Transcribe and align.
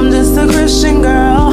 I'm 0.00 0.10
just 0.10 0.34
a 0.38 0.46
Christian 0.46 1.02
girl 1.02 1.49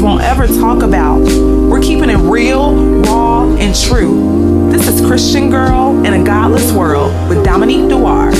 won't 0.00 0.22
ever 0.22 0.46
talk 0.46 0.82
about. 0.82 1.20
We're 1.20 1.82
keeping 1.82 2.08
it 2.08 2.16
real, 2.16 3.02
raw, 3.02 3.44
and 3.56 3.74
true. 3.74 4.70
This 4.70 4.88
is 4.88 5.04
Christian 5.04 5.50
Girl 5.50 6.02
in 6.06 6.14
a 6.14 6.24
Godless 6.24 6.72
World 6.72 7.12
with 7.28 7.44
Dominique 7.44 7.88
Dewar. 7.88 8.30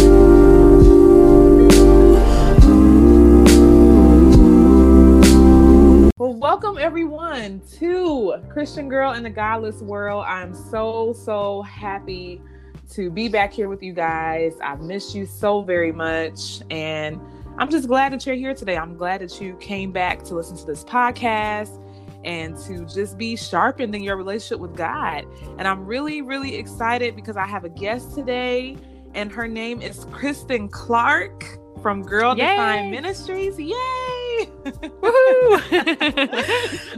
Well, 6.17 6.35
welcome 6.35 6.79
everyone 6.79 7.61
to 7.81 8.37
Christian 8.49 8.89
Girl 8.89 9.13
in 9.13 9.23
the 9.23 9.31
Godless 9.31 9.83
World. 9.83 10.25
I'm 10.27 10.55
so, 10.55 11.13
so 11.13 11.63
happy 11.63 12.41
to 12.93 13.11
be 13.11 13.29
back 13.29 13.53
here 13.53 13.69
with 13.69 13.83
you 13.83 13.93
guys. 13.93 14.55
I've 14.63 14.81
missed 14.81 15.15
you 15.15 15.27
so 15.27 15.63
very 15.63 15.93
much. 15.93 16.63
And 16.71 17.21
I'm 17.59 17.71
just 17.71 17.87
glad 17.87 18.13
that 18.13 18.27
you're 18.27 18.35
here 18.35 18.55
today. 18.55 18.77
I'm 18.77 18.97
glad 18.97 19.21
that 19.21 19.41
you 19.41 19.57
came 19.57 19.93
back 19.93 20.23
to 20.25 20.35
listen 20.35 20.57
to 20.57 20.65
this 20.65 20.85
podcast 20.85 21.79
and 22.25 22.57
to 22.57 22.85
just 22.87 23.19
be 23.19 23.37
sharpened 23.37 23.95
in 23.95 24.03
your 24.03 24.17
relationship 24.17 24.59
with 24.61 24.77
God. 24.77 25.27
And 25.59 25.69
I'm 25.69 25.85
really, 25.85 26.23
really 26.23 26.57
excited 26.57 27.15
because 27.17 27.37
I 27.37 27.47
have 27.47 27.65
a 27.65 27.69
guest 27.69 28.15
today, 28.15 28.77
and 29.15 29.31
her 29.33 29.47
name 29.47 29.83
is 29.83 30.07
Kristen 30.13 30.69
Clark 30.69 31.45
from 31.83 32.03
Girl 32.03 32.37
Yay. 32.37 32.47
Defined 32.47 32.91
Ministries. 32.91 33.59
Yay! 33.59 34.47
Woohoo! 34.65 35.61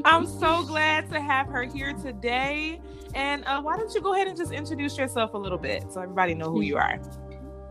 I'm 0.05 0.27
so 0.27 0.63
glad 0.65 1.11
to 1.11 1.21
have 1.21 1.49
her 1.49 1.63
here 1.65 1.95
today. 1.95 2.81
And 3.15 3.45
uh, 3.45 3.63
why 3.63 3.77
don't 3.77 3.93
you 3.95 4.01
go 4.01 4.15
ahead 4.15 4.29
and 4.29 4.37
just 4.37 4.53
introduce 4.53 4.99
yourself 4.99 5.35
a 5.35 5.39
little 5.39 5.59
bit 5.59 5.91
so 5.91 6.01
everybody 6.01 6.35
know 6.35 6.51
who 6.51 6.61
you 6.61 6.77
are? 6.77 7.01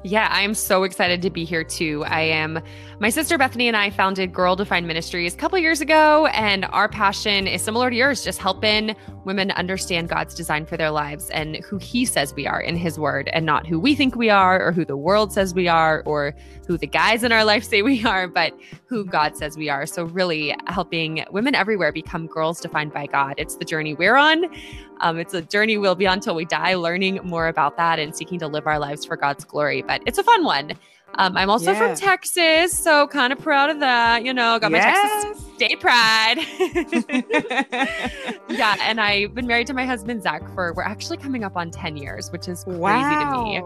Yeah, 0.05 0.27
I'm 0.31 0.53
so 0.53 0.83
excited 0.83 1.21
to 1.21 1.29
be 1.29 1.45
here 1.45 1.63
too. 1.63 2.03
I 2.07 2.23
am 2.23 2.61
my 2.99 3.09
sister 3.09 3.37
Bethany 3.37 3.69
and 3.69 3.77
I 3.77 3.89
founded 3.89 4.33
Girl 4.33 4.53
Defined 4.53 4.85
Ministries 4.85 5.33
a 5.33 5.37
couple 5.37 5.57
years 5.57 5.79
ago, 5.79 6.25
and 6.27 6.65
our 6.65 6.89
passion 6.89 7.47
is 7.47 7.61
similar 7.61 7.89
to 7.89 7.95
yours, 7.95 8.21
just 8.21 8.37
helping 8.37 8.97
women 9.23 9.51
understand 9.51 10.09
God's 10.09 10.35
design 10.35 10.65
for 10.65 10.75
their 10.75 10.91
lives 10.91 11.29
and 11.29 11.55
who 11.63 11.77
He 11.77 12.03
says 12.03 12.33
we 12.33 12.45
are 12.45 12.59
in 12.59 12.75
His 12.75 12.99
Word, 12.99 13.29
and 13.31 13.45
not 13.45 13.65
who 13.65 13.79
we 13.79 13.95
think 13.95 14.17
we 14.17 14.29
are, 14.29 14.61
or 14.61 14.73
who 14.73 14.83
the 14.83 14.97
world 14.97 15.31
says 15.31 15.53
we 15.53 15.69
are, 15.69 16.03
or 16.05 16.35
who 16.67 16.77
the 16.77 16.85
guys 16.85 17.23
in 17.23 17.31
our 17.31 17.45
life 17.45 17.63
say 17.63 17.81
we 17.81 18.03
are, 18.03 18.27
but 18.27 18.53
who 18.87 19.05
God 19.05 19.37
says 19.37 19.55
we 19.55 19.69
are. 19.69 19.85
So, 19.85 20.03
really 20.03 20.53
helping 20.67 21.23
women 21.31 21.55
everywhere 21.55 21.93
become 21.93 22.27
girls 22.27 22.59
defined 22.59 22.91
by 22.91 23.05
God. 23.05 23.35
It's 23.37 23.55
the 23.55 23.65
journey 23.65 23.93
we're 23.93 24.17
on. 24.17 24.43
Um, 25.01 25.19
it's 25.19 25.33
a 25.33 25.41
journey 25.41 25.77
we'll 25.77 25.95
be 25.95 26.07
on 26.07 26.19
till 26.19 26.35
we 26.35 26.45
die, 26.45 26.75
learning 26.75 27.19
more 27.23 27.47
about 27.47 27.77
that 27.77 27.99
and 27.99 28.15
seeking 28.15 28.39
to 28.39 28.47
live 28.47 28.67
our 28.67 28.79
lives 28.79 29.05
for 29.05 29.17
God's 29.17 29.43
glory. 29.45 29.81
But 29.81 30.01
it's 30.05 30.17
a 30.17 30.23
fun 30.23 30.43
one. 30.43 30.73
Um, 31.15 31.37
I'm 31.37 31.49
also 31.49 31.71
Yeah. 31.73 31.87
from 31.87 31.95
Texas, 31.95 32.77
so 32.77 33.05
kind 33.07 33.31
of 33.31 33.39
proud 33.39 33.69
of 33.69 33.79
that. 33.81 34.23
You 34.25 34.33
know, 34.33 34.57
got 34.59 34.71
my 34.71 34.79
Yes. 34.79 35.23
Texas 35.25 35.45
state 35.55 35.79
pride. 35.79 36.37
yeah, 38.49 38.75
and 38.81 38.99
I've 38.99 39.35
been 39.35 39.45
married 39.47 39.67
to 39.67 39.73
my 39.73 39.85
husband 39.85 40.23
Zach 40.23 40.41
for 40.53 40.73
we're 40.73 40.83
actually 40.83 41.17
coming 41.17 41.43
up 41.43 41.55
on 41.55 41.69
10 41.71 41.97
years, 41.97 42.31
which 42.31 42.47
is 42.47 42.63
crazy 42.63 42.79
to 42.79 43.43
me. 43.43 43.61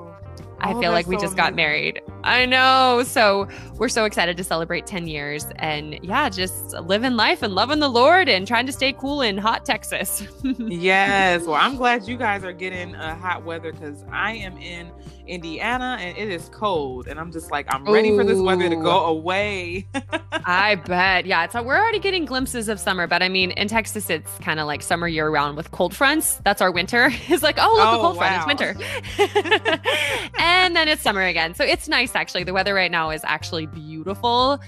I 0.59 0.73
Oh, 0.73 0.81
feel 0.81 0.91
like 0.91 1.07
we 1.07 1.15
so 1.15 1.21
just 1.21 1.35
got 1.37 1.55
married. 1.55 2.01
I 2.23 2.45
know. 2.45 3.03
So 3.05 3.47
we're 3.75 3.89
so 3.89 4.05
excited 4.05 4.37
to 4.37 4.43
celebrate 4.43 4.85
10 4.87 5.07
years 5.07 5.45
and 5.57 5.99
yeah, 6.03 6.29
just 6.29 6.73
living 6.73 7.13
life 7.15 7.41
and 7.43 7.53
loving 7.53 7.79
the 7.79 7.87
Lord 7.89 8.27
and 8.27 8.47
trying 8.47 8.65
to 8.65 8.71
stay 8.71 8.91
cool 8.93 9.21
in 9.21 9.37
hot 9.37 9.65
Texas. 9.65 10.23
yes. 10.57 11.43
Well, 11.45 11.55
I'm 11.55 11.75
glad 11.77 12.07
you 12.07 12.17
guys 12.17 12.43
are 12.43 12.53
getting 12.53 12.95
uh, 12.95 13.15
hot 13.15 13.45
weather 13.45 13.71
because 13.71 14.03
I 14.11 14.33
am 14.33 14.57
in 14.57 14.91
Indiana 15.27 15.97
and 15.99 16.17
it 16.17 16.29
is 16.29 16.49
cold, 16.53 17.07
and 17.09 17.19
I'm 17.19 17.33
just 17.33 17.51
like 17.51 17.65
I'm 17.73 17.83
ready 17.83 18.15
for 18.15 18.23
this 18.23 18.39
weather 18.39 18.69
to 18.69 18.75
go 18.77 19.05
away. 19.07 19.85
I 20.31 20.75
bet. 20.75 21.25
Yeah, 21.25 21.43
it's 21.43 21.53
we're 21.53 21.75
already 21.75 21.99
getting 21.99 22.23
glimpses 22.23 22.69
of 22.69 22.79
summer, 22.79 23.07
but 23.07 23.21
I 23.21 23.27
mean, 23.27 23.51
in 23.51 23.67
Texas, 23.67 24.09
it's 24.09 24.31
kind 24.39 24.59
of 24.61 24.67
like 24.67 24.81
summer 24.81 25.05
year 25.07 25.29
round 25.29 25.57
with 25.57 25.71
cold 25.71 25.93
fronts. 25.93 26.35
That's 26.45 26.61
our 26.61 26.71
winter. 26.71 27.11
It's 27.29 27.43
like, 27.43 27.57
oh, 27.59 27.73
look, 27.75 27.87
a 27.87 27.89
Oh, 27.91 28.01
cold 28.01 28.15
wow. 28.17 28.45
front. 28.45 28.61
It's 28.61 28.77
winter. 28.77 30.37
And 30.47 30.75
then 30.75 30.87
it's 30.87 31.01
summer 31.01 31.23
again. 31.23 31.53
So 31.53 31.63
it's 31.63 31.87
nice, 31.87 32.15
actually. 32.15 32.43
The 32.43 32.53
weather 32.53 32.73
right 32.73 32.91
now 32.91 33.09
is 33.09 33.21
actually 33.23 33.65
beautiful. 33.65 34.59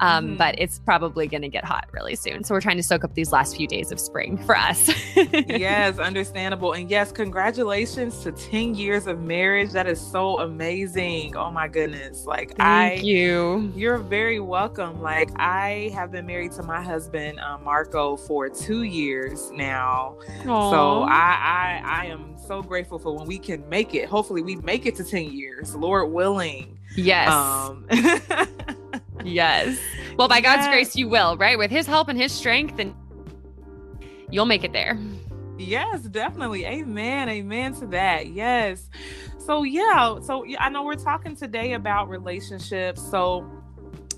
Um, 0.00 0.24
Mhm. 0.34 0.38
But 0.38 0.54
it's 0.58 0.78
probably 0.78 1.26
going 1.26 1.42
to 1.42 1.48
get 1.48 1.64
hot 1.64 1.86
really 1.92 2.16
soon. 2.16 2.44
So 2.44 2.54
we're 2.54 2.60
trying 2.60 2.76
to 2.78 2.82
soak 2.82 3.04
up 3.04 3.14
these 3.14 3.32
last 3.32 3.56
few 3.56 3.66
days 3.66 3.92
of 3.92 3.98
spring 4.00 4.38
for 4.38 4.56
us. 4.56 4.90
yes, 5.16 5.98
understandable. 5.98 6.72
And 6.72 6.90
yes, 6.90 7.12
congratulations 7.12 8.20
to 8.24 8.32
10 8.32 8.74
years 8.74 9.06
of 9.06 9.20
marriage. 9.20 9.70
That 9.72 9.86
is 9.86 10.00
so 10.00 10.38
amazing. 10.40 11.36
Oh 11.36 11.50
my 11.50 11.68
goodness. 11.68 12.24
Like 12.26 12.52
I 12.60 12.88
Thank 12.90 13.04
you. 13.04 13.72
You're 13.76 13.98
very 13.98 14.40
welcome. 14.40 15.00
Like 15.02 15.30
I 15.36 15.90
have 15.94 16.10
been 16.10 16.26
married 16.26 16.52
to 16.52 16.62
my 16.62 16.82
husband 16.82 17.38
uh, 17.40 17.58
Marco 17.58 18.16
for 18.16 18.48
two 18.48 18.82
years 18.82 19.50
now, 19.52 20.16
so 20.44 21.02
I, 21.02 21.80
I 21.84 22.02
I 22.02 22.06
am 22.06 22.36
so 22.46 22.62
grateful 22.62 22.98
for 22.98 23.16
when 23.16 23.26
we 23.26 23.38
can 23.38 23.66
make 23.68 23.94
it. 23.94 24.08
Hopefully, 24.08 24.42
we 24.42 24.56
make 24.56 24.86
it 24.86 24.96
to 24.96 25.04
ten 25.04 25.30
years, 25.32 25.74
Lord 25.74 26.10
willing. 26.12 26.78
yes. 26.96 27.30
Um, 27.30 27.86
yes. 29.24 29.78
Well, 30.16 30.28
by 30.28 30.40
God's 30.40 30.68
grace, 30.68 30.94
you 30.94 31.08
will, 31.08 31.36
right? 31.36 31.58
With 31.58 31.70
his 31.70 31.86
help 31.86 32.08
and 32.08 32.18
his 32.18 32.32
strength, 32.32 32.78
and 32.78 32.94
you'll 34.30 34.46
make 34.46 34.64
it 34.64 34.72
there. 34.72 34.98
yes, 35.58 36.02
definitely. 36.02 36.64
Amen. 36.64 37.28
Amen 37.28 37.74
to 37.74 37.86
that. 37.88 38.28
Yes. 38.28 38.88
So 39.38 39.62
yeah. 39.62 40.20
So 40.20 40.44
I 40.58 40.68
know 40.68 40.84
we're 40.84 40.94
talking 40.94 41.36
today 41.36 41.72
about 41.72 42.08
relationships. 42.08 43.02
So 43.10 43.50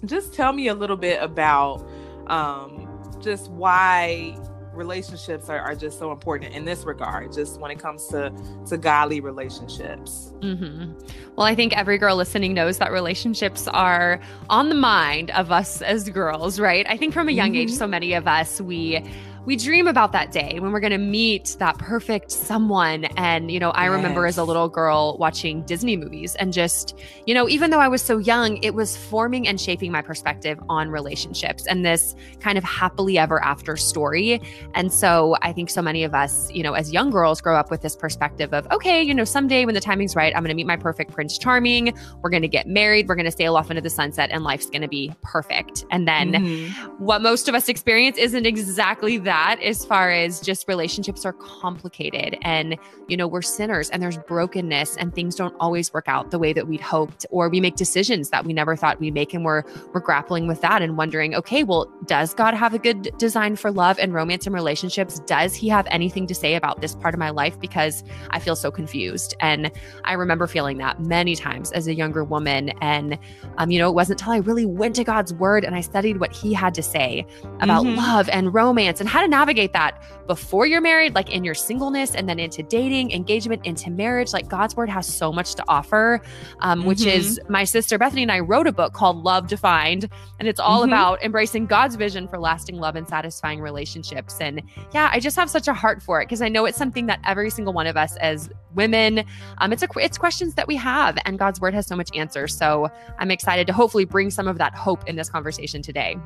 just 0.05 0.35
tell 0.35 0.53
me 0.53 0.69
a 0.69 0.75
little 0.75 0.97
bit 0.97 1.23
about 1.23 1.89
um, 2.27 2.89
just 3.21 3.51
why 3.51 4.37
relationships 4.77 5.49
are, 5.49 5.59
are 5.59 5.75
just 5.75 5.99
so 5.99 6.13
important 6.13 6.55
in 6.55 6.65
this 6.65 6.85
regard 6.85 7.33
just 7.33 7.59
when 7.61 7.71
it 7.71 7.79
comes 7.79 8.07
to 8.09 8.33
to 8.69 8.77
godly 8.77 9.21
relationships 9.21 10.33
Mm-hmm. 10.41 10.93
Well, 11.37 11.47
I 11.47 11.55
think 11.55 11.77
every 11.77 11.97
girl 11.99 12.15
listening 12.17 12.53
knows 12.55 12.77
that 12.79 12.93
relationships 12.93 13.67
are 13.69 14.21
on 14.51 14.69
the 14.69 14.75
mind 14.75 15.31
of 15.31 15.51
us 15.51 15.81
as 15.83 16.09
girls, 16.11 16.61
right? 16.61 16.87
I 16.89 16.97
think 16.99 17.15
from 17.15 17.29
a 17.29 17.33
young 17.33 17.55
age, 17.57 17.71
Mhm. 17.71 17.79
so 17.79 17.87
many 17.87 18.13
of 18.13 18.27
us 18.29 18.61
we 18.61 19.03
we 19.47 19.57
dream 19.57 19.87
about 19.87 20.13
that 20.13 20.33
day 20.33 20.59
when 20.59 20.73
we're 20.73 20.81
going 20.81 20.91
to 20.91 20.99
meet 20.99 21.57
that 21.61 21.79
perfect 21.79 22.31
someone. 22.33 23.05
And 23.17 23.51
you 23.51 23.59
know, 23.61 23.71
I 23.71 23.87
remember 23.87 24.27
as 24.27 24.37
a 24.39 24.45
little 24.45 24.69
girl 24.69 25.17
watching 25.19 25.63
Disney 25.63 25.97
movies 25.97 26.35
and 26.35 26.53
just 26.53 26.99
you 27.27 27.33
know, 27.35 27.49
even 27.49 27.71
though 27.71 27.79
I 27.81 27.89
was 27.89 28.03
so 28.03 28.19
young, 28.19 28.57
it 28.59 28.75
was 28.75 28.97
forming 28.97 29.47
and 29.47 29.61
shaping 29.61 29.93
my 29.93 30.03
perspective 30.03 30.59
on 30.69 30.91
relationships 30.91 31.67
and 31.67 31.85
this 31.87 32.15
kind 32.41 32.59
of 32.59 32.65
happily 32.65 33.17
ever 33.19 33.43
after 33.43 33.77
story. 33.77 34.41
And 34.75 34.93
so 34.93 35.37
I 35.43 35.53
think 35.53 35.71
so 35.71 35.81
many 35.81 36.03
of 36.03 36.13
us, 36.15 36.51
you 36.53 36.63
know, 36.65 36.73
as 36.75 36.93
young 36.93 37.11
girls 37.11 37.41
grow 37.41 37.57
up 37.57 37.71
with 37.71 37.83
this 37.83 37.95
perspective 37.95 38.53
of, 38.53 38.67
okay, 38.73 39.01
you 39.03 39.15
know, 39.15 39.25
someday 39.25 39.65
when 39.65 39.75
the 39.75 39.81
timing's 39.81 40.17
right, 40.17 40.35
I'm 40.35 40.43
going 40.43 40.49
to 40.51 40.55
meet 40.57 40.67
my 40.67 40.77
perfect 40.77 41.13
Prince 41.13 41.39
Charming. 41.39 41.95
We're 42.23 42.31
going 42.31 42.43
to 42.43 42.49
get 42.49 42.67
married. 42.67 43.09
We're 43.09 43.15
going 43.15 43.27
to 43.27 43.31
sail 43.31 43.57
off 43.57 43.71
into 43.71 43.81
the 43.81 43.91
sunset 43.91 44.31
and 44.33 44.43
life's 44.43 44.67
going 44.67 44.83
to 44.83 44.89
be 44.89 45.13
perfect. 45.23 45.85
And 45.93 46.09
then 46.09 46.33
Mhm. 46.33 46.71
what 46.99 47.23
most 47.23 47.49
of 47.49 47.55
us 47.55 47.69
experience 47.69 48.19
isn't 48.19 48.45
exactly 48.47 49.19
that 49.19 49.36
as 49.63 49.85
far 49.85 50.11
as 50.11 50.41
just 50.41 50.67
relationships 50.69 51.25
are 51.25 51.33
complicated 51.33 52.37
and 52.43 52.77
you 53.09 53.17
know 53.17 53.27
we're 53.27 53.43
sinners 53.43 53.91
and 53.91 54.03
there's 54.03 54.19
brokenness 54.19 54.97
and 54.97 55.15
things 55.15 55.35
don't 55.35 55.55
always 55.61 55.93
work 55.93 56.09
out 56.09 56.31
the 56.31 56.39
way 56.39 56.53
that 56.53 56.67
we'd 56.69 56.81
hoped 56.81 57.27
or 57.31 57.49
we 57.49 57.61
make 57.61 57.77
decisions 57.77 58.31
that 58.31 58.45
we 58.45 58.53
never 58.53 58.77
thought 58.77 58.99
we'd 59.01 59.15
make 59.15 59.35
and 59.35 59.45
we're 59.45 59.63
we're 59.93 60.01
grappling 60.01 60.47
with 60.47 60.61
that 60.61 60.83
and 60.83 60.97
wondering 60.97 61.35
okay 61.35 61.63
well 61.65 61.87
does 62.07 62.35
god 62.35 62.55
have 62.55 62.75
a 62.75 62.79
good 62.79 63.11
design 63.19 63.57
for 63.57 63.71
love 63.71 63.99
and 63.99 64.13
romance 64.15 64.47
and 64.47 64.55
relationships? 64.55 65.21
Does 65.21 65.55
he 65.55 65.69
have 65.69 65.87
anything 65.91 66.27
to 66.27 66.35
say 66.35 66.55
about 66.55 66.81
this 66.81 66.95
part 66.95 67.15
of 67.15 67.19
my 67.19 67.31
life? 67.31 67.59
Because 67.61 68.03
i 68.31 68.39
feel 68.39 68.57
so 68.57 68.71
confused. 68.71 69.35
And 69.41 69.71
i 70.05 70.13
remember 70.15 70.47
feeling 70.47 70.79
that 70.79 71.01
many 71.01 71.37
times 71.37 71.73
as 71.73 71.87
a 71.87 71.95
younger 71.95 72.25
woman 72.25 72.71
and 72.81 73.19
um, 73.59 73.71
you 73.71 73.79
know 73.79 73.89
it 73.89 73.95
wasn't 73.95 74.21
until 74.21 74.33
i 74.33 74.39
really 74.39 74.67
went 74.67 74.95
to 74.97 75.05
god's 75.05 75.33
word 75.35 75.65
and 75.65 75.75
i 75.75 75.81
studied 75.81 76.19
what 76.21 76.33
he 76.33 76.53
had 76.53 76.75
to 76.75 76.83
say 76.83 77.27
about 77.61 77.85
Mhm. 77.85 77.97
love 77.97 78.29
and 78.31 78.53
romance 78.55 79.01
and 79.01 79.09
how 79.09 79.21
to 79.27 79.31
navigate 79.31 79.73
that 79.73 80.03
before 80.27 80.67
you're 80.67 80.81
married, 80.81 81.15
like 81.15 81.31
in 81.31 81.45
your 81.45 81.55
singleness, 81.55 82.15
and 82.15 82.29
then 82.29 82.39
into 82.39 82.63
dating, 82.63 83.13
engagement, 83.13 83.65
into 83.65 83.91
marriage. 83.91 84.33
Like 84.33 84.49
God's 84.49 84.75
word 84.77 84.89
has 84.89 85.07
so 85.07 85.33
much 85.33 85.55
to 85.55 85.65
offer, 85.69 86.21
um, 86.61 86.81
mm-hmm. 86.81 86.89
which 86.89 87.05
is 87.05 87.41
my 87.49 87.65
sister 87.65 87.99
Bethany 87.99 88.23
and 88.23 88.33
I 88.33 88.41
wrote 88.41 88.67
a 88.67 88.73
book 88.73 88.93
called 88.93 89.23
Love 89.23 89.47
Defined, 89.47 90.09
and 90.39 90.49
it's 90.49 90.61
all 90.61 90.81
mm-hmm. 90.81 90.91
about 90.91 91.23
embracing 91.23 91.67
God's 91.67 91.97
vision 91.97 92.27
for 92.29 92.39
lasting 92.39 92.77
love 92.77 92.97
and 92.97 93.07
satisfying 93.09 93.61
relationships. 93.61 94.39
And 94.41 94.63
yeah, 94.93 95.11
I 95.13 95.21
just 95.21 95.37
have 95.37 95.51
such 95.51 95.69
a 95.69 95.75
heart 95.75 96.03
for 96.03 96.21
it 96.21 96.27
because 96.27 96.43
I 96.43 96.49
know 96.49 96.65
it's 96.65 96.79
something 96.79 97.07
that 97.07 97.21
every 97.25 97.51
single 97.51 97.73
one 97.73 97.87
of 97.87 97.97
us 97.97 98.17
as 98.17 98.51
women, 98.75 99.25
um, 99.59 99.73
it's 99.73 99.83
a 99.83 99.89
it's 99.97 100.19
questions 100.19 100.55
that 100.55 100.67
we 100.67 100.77
have, 100.77 101.19
and 101.25 101.39
God's 101.39 101.61
word 101.61 101.75
has 101.75 101.87
so 101.87 101.97
much 101.97 102.11
answers. 102.15 102.57
So 102.57 102.91
I'm 103.19 103.31
excited 103.31 103.67
to 103.69 103.73
hopefully 103.73 104.05
bring 104.05 104.31
some 104.31 104.49
of 104.49 104.59
that 104.59 104.75
hope 104.75 105.09
in 105.09 105.17
this 105.17 105.29
conversation 105.29 105.83
today. 105.83 106.17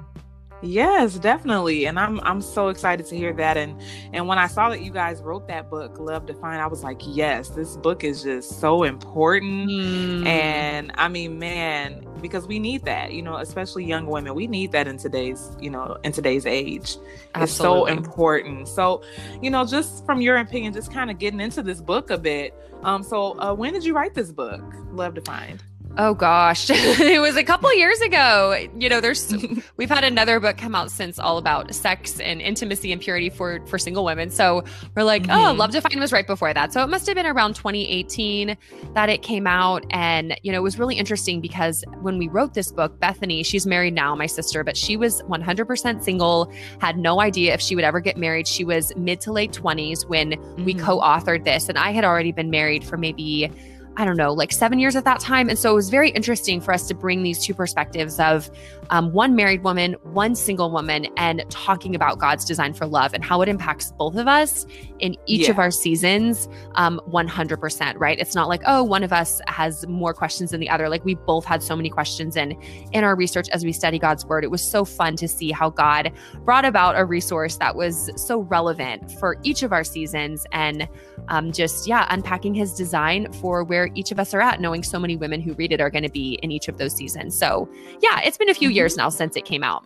Yes, 0.63 1.19
definitely. 1.19 1.87
And 1.87 1.99
I'm 1.99 2.21
I'm 2.21 2.41
so 2.43 2.69
excited 2.69 3.07
to 3.07 3.17
hear 3.17 3.33
that. 3.35 3.57
And 3.57 3.81
and 4.13 4.27
when 4.27 4.39
I 4.39 4.47
saw 4.47 4.69
that 4.71 4.83
you 4.83 4.91
guys 4.91 5.23
wrote 5.23 5.49
that 5.49 5.71
book, 5.71 5.99
Love 5.99 6.27
Defined, 6.27 6.61
I 6.61 6.67
was 6.67 6.85
like, 6.85 7.01
yes, 7.03 7.49
this 7.49 7.77
book 7.77 8.05
is 8.05 8.23
just 8.23 8.61
so 8.61 8.83
important. 8.83 9.71
Mm. 9.71 10.27
And 10.27 10.93
I 10.97 11.09
mean, 11.09 11.39
man, 11.39 12.07
because 12.21 12.47
we 12.47 12.59
need 12.59 12.85
that, 12.85 13.13
you 13.13 13.23
know, 13.23 13.37
especially 13.37 13.85
young 13.85 14.07
women. 14.07 14.35
We 14.35 14.47
need 14.47 14.73
that 14.73 14.87
in 14.87 14.99
today's, 14.99 15.57
you 15.61 15.71
know, 15.71 15.97
in 16.05 16.13
today's 16.13 16.45
age. 16.45 16.97
Absolutely. 17.35 17.43
It's 17.43 17.53
so 17.53 17.87
important. 17.87 18.69
So, 18.69 19.03
you 19.41 19.51
know, 19.51 19.65
just 19.65 20.05
from 20.05 20.21
your 20.21 20.37
opinion, 20.37 20.75
just 20.75 20.93
kind 20.93 21.11
of 21.11 21.19
getting 21.19 21.41
into 21.41 21.63
this 21.63 21.81
book 21.81 22.11
a 22.11 22.19
bit. 22.19 22.55
Um, 22.83 23.03
so 23.03 23.39
uh, 23.41 23.55
when 23.55 23.73
did 23.73 23.85
you 23.85 23.95
write 23.95 24.15
this 24.15 24.31
book, 24.33 24.63
Love 24.93 25.15
Defined? 25.15 25.63
Oh 25.99 26.15
gosh, 26.15 26.71
it 26.71 27.21
was 27.21 27.37
a 27.37 27.43
couple 27.43 27.75
years 27.75 28.01
ago. 28.01 28.57
You 28.79 28.89
know, 28.89 29.01
there's 29.01 29.35
we've 29.77 29.89
had 29.89 30.05
another 30.05 30.39
book 30.39 30.57
come 30.57 30.75
out 30.75 30.91
since 30.91 31.19
all 31.19 31.37
about 31.37 31.75
sex 31.75 32.21
and 32.21 32.41
intimacy 32.41 32.93
and 32.93 33.01
purity 33.01 33.29
for 33.29 33.65
for 33.67 33.77
single 33.77 34.05
women. 34.05 34.31
So 34.31 34.63
we're 34.95 35.03
like, 35.03 35.25
oh, 35.25 35.33
mm-hmm. 35.33 35.49
oh, 35.49 35.53
Love 35.53 35.73
Defined 35.73 35.99
was 35.99 36.13
right 36.13 36.27
before 36.27 36.55
that. 36.55 36.73
So 36.73 36.83
it 36.83 36.89
must 36.89 37.07
have 37.07 37.17
been 37.17 37.27
around 37.27 37.55
2018 37.55 38.57
that 38.95 39.09
it 39.09 39.23
came 39.23 39.47
out, 39.47 39.85
and 39.91 40.39
you 40.43 40.53
know, 40.53 40.59
it 40.59 40.63
was 40.63 40.79
really 40.79 40.97
interesting 40.97 41.41
because 41.41 41.85
when 42.03 42.19
we 42.19 42.29
wrote 42.29 42.55
this 42.55 42.71
book, 42.71 42.99
Bethany, 43.01 43.43
she's 43.43 43.67
married 43.67 43.95
now, 43.95 44.15
my 44.15 44.27
sister, 44.27 44.63
but 44.63 44.77
she 44.77 44.97
was 44.97 45.23
100% 45.23 46.03
single, 46.05 46.53
had 46.81 46.99
no 46.99 47.21
idea 47.21 47.53
if 47.53 47.61
she 47.61 47.75
would 47.75 47.85
ever 47.85 48.01
get 48.01 48.17
married. 48.17 48.47
She 48.47 48.65
was 48.65 48.95
mid 48.97 49.21
to 49.23 49.33
late 49.33 49.53
20s 49.53 50.07
when 50.07 50.33
mm-hmm. 50.33 50.65
we 50.65 50.75
co-authored 50.75 51.45
this, 51.45 51.69
and 51.69 51.77
I 51.77 51.91
had 51.91 52.05
already 52.05 52.31
been 52.31 52.51
married 52.51 52.85
for 52.85 52.97
maybe 52.97 53.51
I 53.97 54.05
don't 54.05 54.17
know, 54.17 54.33
like 54.33 54.53
seven 54.53 54.79
years 54.79 54.97
at 54.97 55.05
that 55.05 55.21
time. 55.21 55.49
And 55.49 55.59
so 55.59 55.73
it 55.73 55.75
was 55.75 55.91
very 55.91 56.11
interesting 56.11 56.61
for 56.61 56.73
us 56.73 56.87
to 56.89 56.95
bring 56.95 57.23
these 57.23 57.45
two 57.45 57.53
perspectives 57.53 58.19
of 58.21 58.51
um, 58.91 59.13
one 59.13 59.37
married 59.37 59.63
woman, 59.63 59.95
one 60.03 60.35
single 60.35 60.71
woman, 60.71 61.07
and 61.17 61.45
talking 61.49 61.95
about 61.95 62.19
God's 62.19 62.45
design 62.45 62.73
for 62.73 62.87
love 62.87 63.15
and 63.15 63.25
how 63.25 63.41
it 63.43 63.49
impacts 63.49 63.93
both 63.93 64.17
of 64.17 64.27
us 64.27 64.67
in 64.99 65.17
each 65.27 65.43
yeah. 65.43 65.51
of 65.51 65.59
our 65.59 65.71
seasons 65.71 66.49
um, 66.75 67.01
100%, 67.09 67.95
right? 67.99 68.19
It's 68.19 68.35
not 68.35 68.49
like, 68.49 68.63
oh, 68.67 68.83
one 68.83 69.03
of 69.03 69.13
us 69.13 69.41
has 69.47 69.87
more 69.87 70.13
questions 70.15 70.51
than 70.51 70.61
the 70.61 70.69
other. 70.69 70.89
Like 70.89 71.05
we 71.05 71.15
both 71.15 71.45
had 71.45 71.63
so 71.63 71.77
many 71.77 71.89
questions. 71.89 72.37
And 72.37 72.55
in 72.93 73.05
our 73.05 73.15
research, 73.15 73.49
as 73.51 73.65
we 73.65 73.73
study 73.73 73.99
God's 73.99 74.25
word, 74.25 74.45
it 74.45 74.51
was 74.51 74.63
so 74.63 74.85
fun 74.85 75.17
to 75.17 75.29
see 75.29 75.51
how 75.53 75.71
God 75.71 76.13
brought 76.45 76.65
about 76.65 76.99
a 76.99 77.05
resource 77.05 77.57
that 77.59 77.77
was 77.77 78.11
so 78.17 78.41
relevant 78.41 79.11
for 79.13 79.37
each 79.43 79.63
of 79.63 79.73
our 79.73 79.85
seasons 79.85 80.47
and 80.53 80.89
um, 81.29 81.53
just, 81.53 81.87
yeah, 81.87 82.07
unpacking 82.11 82.55
his 82.55 82.75
design 82.75 83.31
for 83.35 83.63
where 83.63 83.80
each 83.95 84.13
of 84.13 84.19
us 84.19 84.35
are 84.35 84.41
at, 84.41 84.61
knowing 84.61 84.83
so 84.83 84.99
many 84.99 85.17
women 85.17 85.41
who 85.41 85.55
read 85.55 85.73
it 85.73 85.81
are 85.81 85.91
going 85.91 86.05
to 86.05 86.11
be 86.11 86.35
in 86.43 86.51
each 86.51 86.69
of 86.69 86.79
those 86.79 86.95
seasons. 86.95 87.37
So, 87.37 87.69
yeah, 88.01 88.21
it's 88.21 88.37
been 88.37 88.51
a 88.51 88.55
few 88.55 88.69
mm-hmm. 88.69 88.77
years 88.77 88.97
now 88.97 89.09
since 89.09 89.37
it 89.37 89.45
came 89.45 89.63
out. 89.63 89.85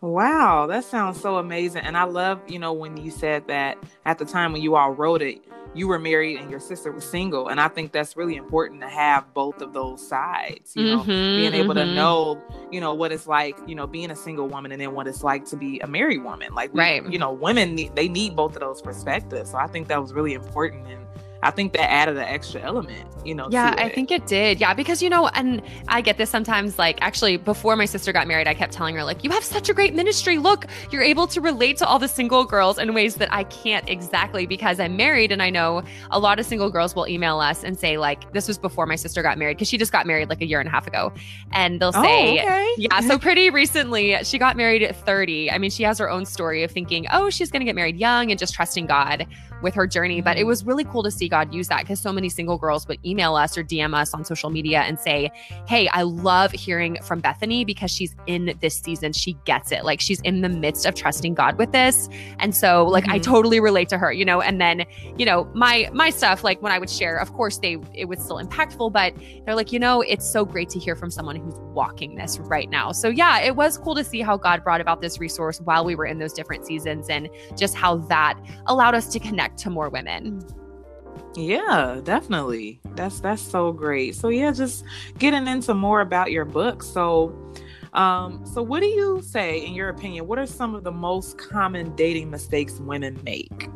Wow, 0.00 0.66
that 0.66 0.84
sounds 0.84 1.20
so 1.20 1.36
amazing. 1.36 1.82
And 1.82 1.96
I 1.96 2.04
love, 2.04 2.40
you 2.48 2.58
know, 2.58 2.72
when 2.72 2.96
you 2.96 3.10
said 3.10 3.46
that 3.48 3.76
at 4.06 4.18
the 4.18 4.24
time 4.24 4.52
when 4.52 4.62
you 4.62 4.74
all 4.74 4.92
wrote 4.92 5.20
it, 5.20 5.44
you 5.74 5.86
were 5.86 5.98
married 5.98 6.40
and 6.40 6.50
your 6.50 6.58
sister 6.58 6.90
was 6.90 7.04
single. 7.04 7.48
And 7.48 7.60
I 7.60 7.68
think 7.68 7.92
that's 7.92 8.16
really 8.16 8.36
important 8.36 8.80
to 8.80 8.88
have 8.88 9.32
both 9.34 9.60
of 9.60 9.72
those 9.72 10.06
sides, 10.06 10.72
you 10.74 10.84
know, 10.84 11.00
mm-hmm, 11.00 11.08
being 11.08 11.54
able 11.54 11.74
mm-hmm. 11.74 11.90
to 11.90 11.94
know, 11.94 12.42
you 12.72 12.80
know, 12.80 12.94
what 12.94 13.12
it's 13.12 13.26
like, 13.26 13.56
you 13.66 13.74
know, 13.74 13.86
being 13.86 14.10
a 14.10 14.16
single 14.16 14.48
woman 14.48 14.72
and 14.72 14.80
then 14.80 14.94
what 14.94 15.06
it's 15.06 15.22
like 15.22 15.44
to 15.44 15.56
be 15.56 15.78
a 15.80 15.86
married 15.86 16.24
woman. 16.24 16.54
Like, 16.54 16.72
we, 16.74 16.80
right. 16.80 17.08
you 17.08 17.18
know, 17.18 17.32
women, 17.32 17.74
need, 17.74 17.94
they 17.94 18.08
need 18.08 18.34
both 18.34 18.54
of 18.54 18.60
those 18.60 18.82
perspectives. 18.82 19.50
So 19.50 19.58
I 19.58 19.68
think 19.68 19.86
that 19.88 20.00
was 20.00 20.12
really 20.12 20.32
important. 20.32 20.88
And 20.88 21.06
I 21.42 21.50
think 21.50 21.72
that 21.72 21.90
added 21.90 22.16
an 22.16 22.24
extra 22.24 22.60
element, 22.60 23.08
you 23.24 23.34
know. 23.34 23.48
Yeah, 23.50 23.74
I 23.78 23.88
think 23.88 24.10
it 24.10 24.26
did. 24.26 24.60
Yeah, 24.60 24.74
because 24.74 25.02
you 25.02 25.08
know, 25.08 25.28
and 25.28 25.62
I 25.88 26.02
get 26.02 26.18
this 26.18 26.28
sometimes. 26.28 26.78
Like, 26.78 26.98
actually, 27.00 27.38
before 27.38 27.76
my 27.76 27.86
sister 27.86 28.12
got 28.12 28.28
married, 28.28 28.46
I 28.46 28.52
kept 28.52 28.74
telling 28.74 28.94
her, 28.96 29.04
like, 29.04 29.24
you 29.24 29.30
have 29.30 29.42
such 29.42 29.70
a 29.70 29.74
great 29.74 29.94
ministry. 29.94 30.36
Look, 30.36 30.66
you're 30.90 31.02
able 31.02 31.26
to 31.28 31.40
relate 31.40 31.78
to 31.78 31.86
all 31.86 31.98
the 31.98 32.08
single 32.08 32.44
girls 32.44 32.78
in 32.78 32.92
ways 32.92 33.14
that 33.16 33.32
I 33.32 33.44
can't 33.44 33.88
exactly 33.88 34.46
because 34.46 34.78
I'm 34.78 34.96
married. 34.96 35.32
And 35.32 35.42
I 35.42 35.48
know 35.48 35.82
a 36.10 36.18
lot 36.18 36.38
of 36.38 36.44
single 36.44 36.68
girls 36.68 36.94
will 36.94 37.08
email 37.08 37.40
us 37.40 37.64
and 37.64 37.78
say, 37.78 37.96
like, 37.96 38.30
this 38.34 38.46
was 38.46 38.58
before 38.58 38.84
my 38.84 38.96
sister 38.96 39.22
got 39.22 39.38
married 39.38 39.56
because 39.56 39.68
she 39.68 39.78
just 39.78 39.92
got 39.92 40.06
married 40.06 40.28
like 40.28 40.42
a 40.42 40.46
year 40.46 40.60
and 40.60 40.68
a 40.68 40.72
half 40.72 40.86
ago. 40.86 41.10
And 41.52 41.80
they'll 41.80 41.92
oh, 41.94 42.02
say, 42.02 42.40
oh, 42.40 42.44
okay. 42.44 42.68
yeah, 42.76 43.00
so 43.00 43.18
pretty 43.18 43.48
recently, 43.48 44.22
she 44.24 44.36
got 44.36 44.58
married 44.58 44.82
at 44.82 44.94
30. 44.94 45.50
I 45.50 45.56
mean, 45.56 45.70
she 45.70 45.84
has 45.84 45.98
her 45.98 46.10
own 46.10 46.26
story 46.26 46.62
of 46.64 46.70
thinking, 46.70 47.06
oh, 47.10 47.30
she's 47.30 47.50
going 47.50 47.60
to 47.60 47.66
get 47.66 47.74
married 47.74 47.96
young 47.96 48.30
and 48.30 48.38
just 48.38 48.52
trusting 48.52 48.84
God 48.86 49.26
with 49.62 49.74
her 49.74 49.86
journey. 49.86 50.20
But 50.20 50.36
it 50.36 50.40
mm-hmm. 50.40 50.48
was 50.48 50.66
really 50.66 50.84
cool 50.84 51.02
to 51.02 51.10
see 51.10 51.29
God 51.30 51.54
use 51.54 51.68
that 51.68 51.80
because 51.82 52.00
so 52.00 52.12
many 52.12 52.28
single 52.28 52.58
girls 52.58 52.86
would 52.88 53.04
email 53.06 53.36
us 53.36 53.56
or 53.56 53.64
DM 53.64 53.94
us 53.94 54.12
on 54.12 54.24
social 54.24 54.50
media 54.50 54.80
and 54.80 54.98
say, 54.98 55.30
Hey, 55.66 55.88
I 55.88 56.02
love 56.02 56.52
hearing 56.52 56.98
from 57.02 57.20
Bethany 57.20 57.64
because 57.64 57.90
she's 57.90 58.14
in 58.26 58.56
this 58.60 58.76
season. 58.76 59.12
She 59.12 59.34
gets 59.44 59.72
it. 59.72 59.84
Like 59.84 60.00
she's 60.00 60.20
in 60.22 60.42
the 60.42 60.48
midst 60.48 60.86
of 60.86 60.94
trusting 60.94 61.34
God 61.34 61.56
with 61.56 61.72
this. 61.72 62.08
And 62.38 62.54
so 62.54 62.86
like 62.86 63.04
mm-hmm. 63.04 63.14
I 63.14 63.18
totally 63.18 63.60
relate 63.60 63.88
to 63.90 63.98
her, 63.98 64.12
you 64.12 64.24
know, 64.24 64.40
and 64.40 64.60
then, 64.60 64.84
you 65.16 65.24
know, 65.24 65.48
my 65.54 65.88
my 65.92 66.10
stuff, 66.10 66.44
like 66.44 66.60
when 66.60 66.72
I 66.72 66.78
would 66.78 66.90
share, 66.90 67.16
of 67.16 67.32
course 67.32 67.58
they 67.58 67.78
it 67.94 68.06
was 68.06 68.18
still 68.18 68.38
impactful, 68.38 68.92
but 68.92 69.14
they're 69.44 69.54
like, 69.54 69.72
you 69.72 69.78
know, 69.78 70.00
it's 70.02 70.28
so 70.30 70.44
great 70.44 70.68
to 70.70 70.78
hear 70.78 70.96
from 70.96 71.10
someone 71.10 71.36
who's 71.36 71.54
walking 71.74 72.16
this 72.16 72.38
right 72.40 72.68
now. 72.68 72.92
So 72.92 73.08
yeah, 73.08 73.38
it 73.40 73.56
was 73.56 73.78
cool 73.78 73.94
to 73.94 74.04
see 74.04 74.20
how 74.20 74.36
God 74.36 74.64
brought 74.64 74.80
about 74.80 75.00
this 75.00 75.18
resource 75.20 75.60
while 75.60 75.84
we 75.84 75.94
were 75.94 76.06
in 76.06 76.18
those 76.18 76.32
different 76.32 76.66
seasons 76.66 77.08
and 77.08 77.28
just 77.56 77.74
how 77.74 77.96
that 77.96 78.38
allowed 78.66 78.94
us 78.94 79.08
to 79.12 79.20
connect 79.20 79.58
to 79.58 79.70
more 79.70 79.88
women. 79.88 80.44
Yeah, 81.34 82.00
definitely. 82.02 82.80
That's 82.96 83.20
that's 83.20 83.42
so 83.42 83.72
great. 83.72 84.14
So 84.16 84.28
yeah, 84.28 84.52
just 84.52 84.84
getting 85.18 85.46
into 85.46 85.74
more 85.74 86.00
about 86.00 86.30
your 86.30 86.44
book. 86.44 86.82
So 86.82 87.36
um 87.92 88.44
so 88.46 88.62
what 88.62 88.80
do 88.80 88.86
you 88.86 89.20
say 89.22 89.64
in 89.64 89.74
your 89.74 89.88
opinion 89.88 90.28
what 90.28 90.38
are 90.38 90.46
some 90.46 90.76
of 90.76 90.84
the 90.84 90.92
most 90.92 91.38
common 91.38 91.94
dating 91.96 92.30
mistakes 92.30 92.78
women 92.80 93.20
make? 93.24 93.68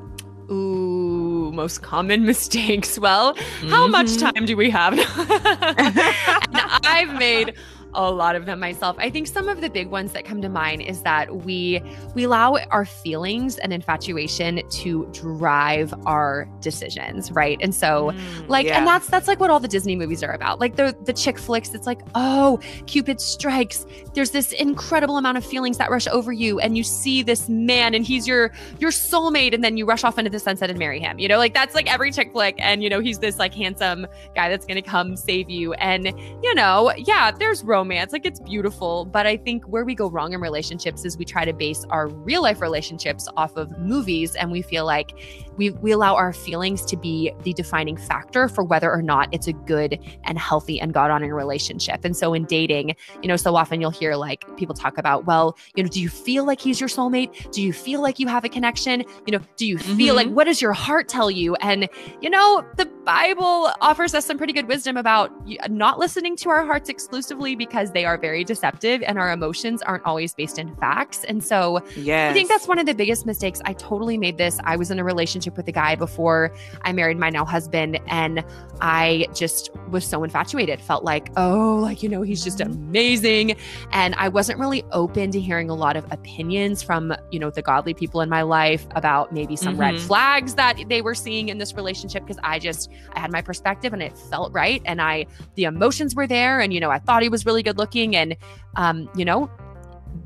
Ooh, 0.51 1.51
most 1.53 1.83
common 1.83 2.25
mistakes. 2.33 2.99
Well, 2.99 3.35
mm-hmm. 3.35 3.69
how 3.69 3.87
much 3.87 4.09
mm-hmm. 4.09 4.35
time 4.35 4.47
do 4.47 4.57
we 4.57 4.71
have? 4.71 4.95
I've 6.85 7.19
made 7.19 7.55
a 7.95 8.11
lot 8.11 8.37
of 8.37 8.47
them 8.47 8.61
myself. 8.61 8.97
I 8.99 9.11
think 9.11 9.27
some 9.27 9.49
of 9.49 9.61
the 9.61 9.71
big 9.71 9.89
ones 9.89 10.13
that 10.13 10.25
come 10.25 10.43
to 10.43 10.49
mind 10.49 10.83
is 10.83 11.03
that 11.03 11.45
we 11.45 11.81
we 12.15 12.25
allow 12.25 12.57
our 12.71 12.85
feelings 12.85 13.59
and 13.59 13.73
infatuation 13.73 14.63
to 14.69 15.09
drive 15.13 15.95
our 16.07 16.49
decisions, 16.61 17.31
right? 17.33 17.59
And 17.61 17.75
so 17.75 18.13
mm, 18.13 18.49
like 18.49 18.67
yeah. 18.67 18.79
and 18.79 18.87
that's 18.87 19.07
that's 19.07 19.29
like 19.29 19.41
what 19.41 19.51
all 19.51 19.61
the 19.61 19.69
Disney 19.69 19.97
movies 19.97 20.23
are 20.23 20.33
about. 20.33 20.61
Like 20.61 20.77
the 20.77 20.97
the 21.05 21.13
chick 21.13 21.39
flicks 21.39 21.75
it's 21.75 21.87
like, 21.87 22.01
"Oh, 22.15 22.59
Cupid 22.87 23.21
strikes. 23.21 23.87
There's 24.15 24.31
this 24.31 24.53
incredible 24.53 25.17
amount 25.17 25.39
of 25.39 25.45
feelings 25.45 25.79
that 25.79 25.91
rush 25.91 26.07
over 26.09 26.33
you 26.33 26.61
and 26.61 26.77
you 26.77 26.83
see 26.83 27.23
this 27.23 27.49
man 27.49 27.95
and 27.95 28.05
he's 28.05 28.27
your 28.27 28.53
your 28.79 28.91
soulmate 28.91 29.55
and 29.55 29.63
then 29.63 29.77
you 29.77 29.87
rush 29.87 30.05
off 30.05 30.19
into 30.19 30.31
the 30.31 30.41
sunset 30.41 30.71
and 30.71 30.79
marry 30.79 31.01
him." 31.01 31.19
You 31.19 31.29
know, 31.29 31.39
like 31.39 31.55
that's 31.55 31.75
like 31.75 31.93
every 31.93 32.11
chick 32.11 32.33
flick 32.33 32.57
and 32.59 32.83
you 32.83 32.91
know, 32.91 33.01
he's 33.01 33.19
this 33.19 33.39
like 33.39 33.55
handsome 33.55 34.07
guy 34.35 34.49
that's 34.49 34.67
going 34.67 34.83
to 34.83 34.89
come 34.89 35.17
save 35.17 35.49
you 35.49 35.73
and 35.75 36.07
you 36.43 36.55
know, 36.55 36.93
yeah, 36.97 37.31
there's 37.31 37.63
romance 37.63 37.84
romance. 37.85 38.13
Like 38.13 38.25
it's 38.25 38.41
beautiful. 38.41 39.05
But 39.05 39.27
I 39.27 39.37
think 39.37 39.65
where 39.65 39.85
we 39.85 39.95
go 39.95 40.09
wrong 40.09 40.33
in 40.33 40.41
relationships 40.41 41.05
is 41.05 41.19
we 41.19 41.25
try 41.25 41.45
to 41.45 41.53
base 41.53 41.85
our 41.91 42.09
real 42.09 42.43
life 42.43 42.61
relationships 42.61 43.29
off 43.37 43.57
of 43.57 43.79
movies 43.79 44.35
and 44.35 44.51
we 44.51 44.63
feel 44.63 44.87
like 44.87 45.15
we, 45.57 45.71
we 45.71 45.93
allow 45.93 46.17
our 46.17 46.33
feelings 46.33 46.85
to 46.87 46.97
be 46.97 47.33
the 47.43 47.53
defining 47.53 47.97
factor 47.97 48.49
for 48.49 48.65
whether 48.65 48.91
or 48.91 49.03
not 49.03 49.29
it's 49.33 49.47
a 49.47 49.53
good 49.53 49.99
and 50.25 50.39
healthy 50.39 50.81
and 50.81 50.95
God 50.95 51.11
honoring 51.11 51.33
relationship. 51.33 52.05
And 52.05 52.17
so 52.17 52.35
in 52.35 52.45
dating, 52.47 52.97
you 53.23 53.29
know, 53.29 53.37
so 53.37 53.55
often 53.55 53.81
you'll 53.81 53.91
hear 53.91 54.17
like 54.17 54.45
people 54.57 54.75
talk 54.75 54.99
about, 54.99 55.27
well, 55.27 55.57
you 55.77 55.83
know, 55.83 55.89
do 55.89 56.01
you 56.01 56.09
feel 56.09 56.45
like 56.45 56.61
he's 56.61 56.81
your 56.81 56.89
soulmate? 56.89 57.51
Do 57.53 57.63
you 57.63 57.73
feel 57.73 58.01
like 58.01 58.19
you 58.19 58.29
have 58.29 58.45
a 58.45 58.49
connection? 58.49 59.05
You 59.27 59.39
know, 59.39 59.45
do 59.57 59.67
you 59.67 59.79
feel 59.79 59.97
mm-hmm. 59.97 60.17
like 60.17 60.29
what 60.29 60.45
does 60.45 60.61
your 60.63 60.73
heart 60.73 61.09
tell 61.09 61.31
you? 61.31 61.55
And, 61.57 61.89
you 62.21 62.31
know, 62.31 62.65
the 62.77 62.87
Bible 63.05 63.71
offers 63.81 64.15
us 64.15 64.25
some 64.25 64.39
pretty 64.39 64.55
good 64.55 64.67
wisdom 64.67 64.97
about 64.97 65.31
not 65.69 65.99
listening 65.99 66.37
to 66.37 66.49
our 66.49 66.65
hearts 66.65 66.89
exclusively 66.89 67.55
because 67.55 67.74
they 67.93 68.05
are 68.05 68.17
very 68.17 68.45
deceptive 68.45 69.03
and 69.03 69.19
our 69.19 69.33
emotions 69.33 69.83
aren't 69.83 70.05
always 70.05 70.35
based 70.35 70.59
in 70.59 70.75
facts. 70.77 71.25
And 71.25 71.43
so 71.43 71.81
yes. 71.97 72.31
I 72.31 72.35
think 72.35 72.49
that's 72.49 72.69
one 72.69 72.79
of 72.79 72.87
the 72.87 72.95
biggest 72.95 73.27
mistakes. 73.27 73.61
I 73.65 73.73
totally 73.75 74.19
made 74.19 74.39
this. 74.39 74.59
I 74.65 74.77
was 74.77 74.91
in 74.91 74.99
a 74.99 75.05
relationship 75.05 75.25
relationship 75.25 75.57
with 75.57 75.67
a 75.69 75.73
guy 75.73 75.95
before 75.97 76.53
I 76.83 76.93
married 76.93 77.19
my 77.19 77.31
now 77.31 77.45
husband. 77.45 77.99
And 78.07 78.45
I 78.81 79.27
just 79.35 79.71
was 79.91 80.07
so 80.07 80.23
infatuated, 80.23 80.81
felt 80.81 81.05
like, 81.05 81.31
oh, 81.37 81.81
like, 81.83 82.03
you 82.03 82.09
know, 82.09 82.23
he's 82.23 82.45
just 82.45 82.59
mm-hmm. 82.59 82.73
amazing. 82.73 83.57
And 83.93 84.15
I 84.17 84.29
wasn't 84.29 84.59
really 84.59 84.85
open 84.93 85.31
to 85.33 85.41
hearing 85.41 85.71
a 85.71 85.75
lot 85.75 85.97
of 85.97 86.05
opinions 86.13 86.83
from, 86.83 87.15
you 87.31 87.39
know, 87.39 87.51
the 87.51 87.63
godly 87.63 87.95
people 87.95 88.21
in 88.21 88.29
my 88.29 88.43
life 88.43 88.87
about 88.93 89.33
maybe 89.33 89.57
some 89.57 89.73
mm-hmm. 89.73 89.81
red 89.81 90.01
flags 90.01 90.55
that 90.55 90.77
they 90.89 91.03
were 91.03 91.15
seeing 91.15 91.49
in 91.49 91.59
this 91.59 91.75
relationship 91.75 92.25
because 92.25 92.39
I 92.43 92.59
just, 92.59 92.91
I 93.15 93.21
had 93.21 93.33
my 93.33 93.43
perspective 93.43 93.93
and 93.93 94.03
it 94.03 94.17
felt 94.31 94.53
right. 94.53 94.83
And 94.85 95.01
I, 95.01 95.27
the 95.55 95.65
emotions 95.65 96.15
were 96.15 96.27
there. 96.27 96.61
And, 96.61 96.73
you 96.73 96.81
know, 96.81 96.91
I 96.91 96.99
thought 96.99 97.23
he 97.23 97.29
was 97.29 97.47
really 97.47 97.63
good 97.65 97.79
looking. 97.79 98.15
And, 98.15 98.37
um, 98.77 99.09
you 99.17 99.25
know, 99.25 99.51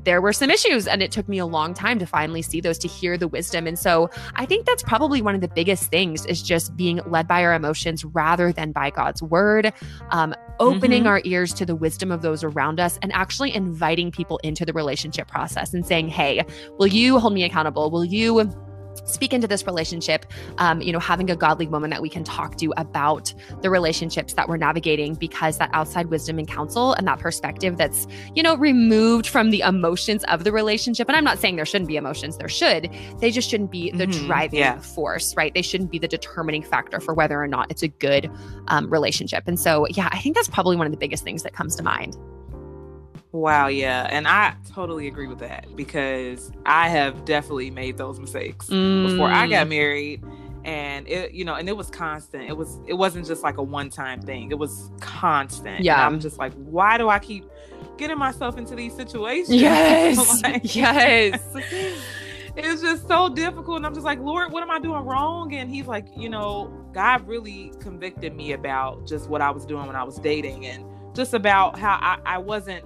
there 0.03 0.21
were 0.21 0.33
some 0.33 0.49
issues 0.49 0.87
and 0.87 1.01
it 1.01 1.11
took 1.11 1.27
me 1.27 1.37
a 1.37 1.45
long 1.45 1.73
time 1.73 1.99
to 1.99 2.05
finally 2.05 2.41
see 2.41 2.61
those 2.61 2.77
to 2.77 2.87
hear 2.87 3.17
the 3.17 3.27
wisdom 3.27 3.67
and 3.67 3.77
so 3.77 4.09
i 4.35 4.45
think 4.45 4.65
that's 4.65 4.83
probably 4.83 5.21
one 5.21 5.35
of 5.35 5.41
the 5.41 5.47
biggest 5.47 5.89
things 5.89 6.25
is 6.27 6.41
just 6.41 6.75
being 6.77 7.01
led 7.07 7.27
by 7.27 7.43
our 7.43 7.53
emotions 7.53 8.05
rather 8.05 8.51
than 8.51 8.71
by 8.71 8.89
god's 8.89 9.21
word 9.21 9.73
um, 10.11 10.33
opening 10.59 11.01
mm-hmm. 11.01 11.09
our 11.09 11.21
ears 11.25 11.53
to 11.53 11.65
the 11.65 11.75
wisdom 11.75 12.11
of 12.11 12.21
those 12.21 12.43
around 12.43 12.79
us 12.79 12.99
and 13.01 13.11
actually 13.13 13.53
inviting 13.53 14.11
people 14.11 14.37
into 14.43 14.65
the 14.65 14.73
relationship 14.73 15.27
process 15.27 15.73
and 15.73 15.85
saying 15.85 16.07
hey 16.07 16.43
will 16.77 16.87
you 16.87 17.19
hold 17.19 17.33
me 17.33 17.43
accountable 17.43 17.89
will 17.89 18.05
you 18.05 18.49
speak 19.05 19.33
into 19.33 19.47
this 19.47 19.65
relationship 19.65 20.25
um, 20.57 20.81
you 20.81 20.91
know 20.91 20.99
having 20.99 21.29
a 21.29 21.35
godly 21.35 21.67
woman 21.67 21.89
that 21.89 22.01
we 22.01 22.09
can 22.09 22.23
talk 22.23 22.57
to 22.57 22.73
about 22.77 23.33
the 23.61 23.69
relationships 23.69 24.33
that 24.33 24.47
we're 24.47 24.57
navigating 24.57 25.15
because 25.15 25.57
that 25.57 25.69
outside 25.73 26.07
wisdom 26.07 26.39
and 26.39 26.47
counsel 26.47 26.93
and 26.93 27.07
that 27.07 27.19
perspective 27.19 27.77
that's 27.77 28.07
you 28.35 28.43
know 28.43 28.55
removed 28.55 29.27
from 29.27 29.49
the 29.49 29.61
emotions 29.61 30.23
of 30.25 30.43
the 30.43 30.51
relationship. 30.51 31.07
And 31.07 31.15
i'm 31.15 31.23
not 31.23 31.39
saying 31.39 31.55
there 31.55 31.65
shouldn't 31.65 31.87
be 31.87 31.97
emotions. 31.97 32.37
There 32.37 32.49
should. 32.49 32.89
They 33.19 33.31
just 33.31 33.49
shouldn't 33.49 33.71
be 33.71 33.91
the 33.91 34.05
mm-hmm, 34.07 34.27
driving 34.27 34.59
yeah. 34.59 34.79
force 34.79 35.35
right? 35.35 35.53
They 35.53 35.61
shouldn't 35.61 35.91
be 35.91 35.99
the 35.99 36.07
determining 36.07 36.63
factor 36.63 36.99
for 36.99 37.13
whether 37.13 37.41
or 37.41 37.47
not 37.47 37.69
it's 37.69 37.83
a 37.83 37.87
good 37.87 38.29
um, 38.67 38.89
relationship. 38.89 39.43
And 39.47 39.59
so 39.59 39.87
yeah 39.89 40.09
i 40.11 40.19
think 40.19 40.35
that's 40.35 40.47
probably 40.47 40.75
one 40.75 40.85
of 40.85 40.91
the 40.91 40.97
biggest 40.97 41.23
things 41.23 41.43
that 41.43 41.53
comes 41.53 41.75
to 41.75 41.83
mind 41.83 42.17
Wow, 43.31 43.67
yeah. 43.67 44.07
And 44.09 44.27
I 44.27 44.55
totally 44.73 45.07
agree 45.07 45.27
with 45.27 45.39
that 45.39 45.67
because 45.75 46.51
I 46.65 46.89
have 46.89 47.25
definitely 47.25 47.69
made 47.69 47.97
those 47.97 48.19
mistakes 48.19 48.67
mm. 48.67 49.07
before 49.07 49.29
I 49.29 49.47
got 49.47 49.67
mm. 49.67 49.69
married 49.69 50.23
and 50.65 51.07
it 51.07 51.31
you 51.31 51.45
know 51.45 51.55
and 51.55 51.69
it 51.69 51.77
was 51.77 51.89
constant 51.89 52.43
it 52.43 52.55
was 52.55 52.79
it 52.85 52.93
wasn't 52.93 53.25
just 53.25 53.43
like 53.43 53.57
a 53.57 53.63
one 53.63 53.89
time 53.89 54.21
thing 54.21 54.51
it 54.51 54.57
was 54.57 54.91
constant 54.99 55.81
yeah 55.81 56.05
and 56.05 56.15
i'm 56.15 56.19
just 56.19 56.37
like 56.37 56.53
why 56.53 56.97
do 56.97 57.07
i 57.09 57.17
keep 57.17 57.45
getting 57.97 58.17
myself 58.17 58.57
into 58.57 58.75
these 58.75 58.93
situations 58.93 59.49
yes 59.61 60.43
like, 60.43 60.75
yes 60.75 61.41
it's 62.57 62.81
just 62.81 63.07
so 63.07 63.29
difficult 63.29 63.77
and 63.77 63.85
i'm 63.85 63.93
just 63.93 64.05
like 64.05 64.19
lord 64.19 64.51
what 64.51 64.61
am 64.61 64.69
i 64.69 64.79
doing 64.79 65.03
wrong 65.05 65.53
and 65.53 65.71
he's 65.71 65.87
like 65.87 66.07
you 66.15 66.27
know 66.27 66.67
god 66.91 67.25
really 67.27 67.71
convicted 67.79 68.35
me 68.35 68.51
about 68.51 69.07
just 69.07 69.29
what 69.29 69.41
i 69.41 69.49
was 69.49 69.65
doing 69.65 69.87
when 69.87 69.95
i 69.95 70.03
was 70.03 70.19
dating 70.19 70.65
and 70.65 70.83
just 71.15 71.33
about 71.33 71.79
how 71.79 71.97
i, 72.01 72.19
I 72.25 72.37
wasn't 72.37 72.83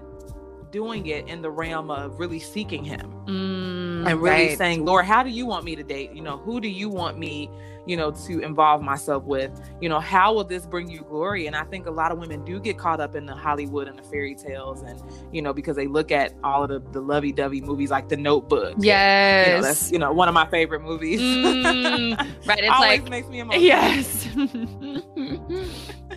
doing 0.73 1.05
it 1.05 1.27
in 1.27 1.41
the 1.41 1.51
realm 1.51 1.91
of 1.91 2.19
really 2.19 2.39
seeking 2.39 2.83
him 2.83 3.13
mm, 3.27 4.09
and 4.09 4.19
really 4.19 4.47
right. 4.47 4.57
saying, 4.57 4.83
Lord, 4.83 5.05
how 5.05 5.21
do 5.21 5.29
you 5.29 5.45
want 5.45 5.63
me 5.63 5.75
to 5.75 5.83
date? 5.83 6.11
You 6.13 6.23
know, 6.23 6.37
who 6.37 6.59
do 6.59 6.67
you 6.67 6.89
want 6.89 7.19
me, 7.19 7.47
you 7.85 7.95
know, 7.95 8.09
to 8.09 8.39
involve 8.39 8.81
myself 8.81 9.23
with? 9.23 9.51
You 9.79 9.87
know, 9.87 9.99
how 9.99 10.33
will 10.33 10.43
this 10.43 10.65
bring 10.65 10.89
you 10.89 11.01
glory? 11.01 11.45
And 11.45 11.55
I 11.55 11.63
think 11.63 11.85
a 11.85 11.91
lot 11.91 12.11
of 12.11 12.17
women 12.17 12.43
do 12.43 12.59
get 12.59 12.79
caught 12.79 12.99
up 12.99 13.15
in 13.15 13.27
the 13.27 13.35
Hollywood 13.35 13.87
and 13.87 13.99
the 13.99 14.03
fairy 14.03 14.33
tales 14.33 14.81
and, 14.81 14.99
you 15.31 15.43
know, 15.43 15.53
because 15.53 15.75
they 15.75 15.85
look 15.85 16.11
at 16.11 16.33
all 16.43 16.63
of 16.63 16.69
the, 16.69 16.79
the 16.91 17.01
lovey 17.01 17.31
dovey 17.31 17.61
movies 17.61 17.91
like 17.91 18.09
The 18.09 18.17
Notebook. 18.17 18.73
Yes. 18.79 19.45
And, 19.45 19.47
you 19.47 19.53
know, 19.53 19.61
that's, 19.61 19.91
you 19.91 19.99
know, 19.99 20.11
one 20.11 20.27
of 20.27 20.33
my 20.33 20.47
favorite 20.47 20.81
movies. 20.81 21.21
Mm, 21.21 22.17
right. 22.47 22.59
It's 22.63 22.69
Always 22.73 23.01
like, 23.01 23.09
makes 23.09 23.27
me 23.27 23.39
emotional. 23.41 23.63
Yes. 23.63 24.25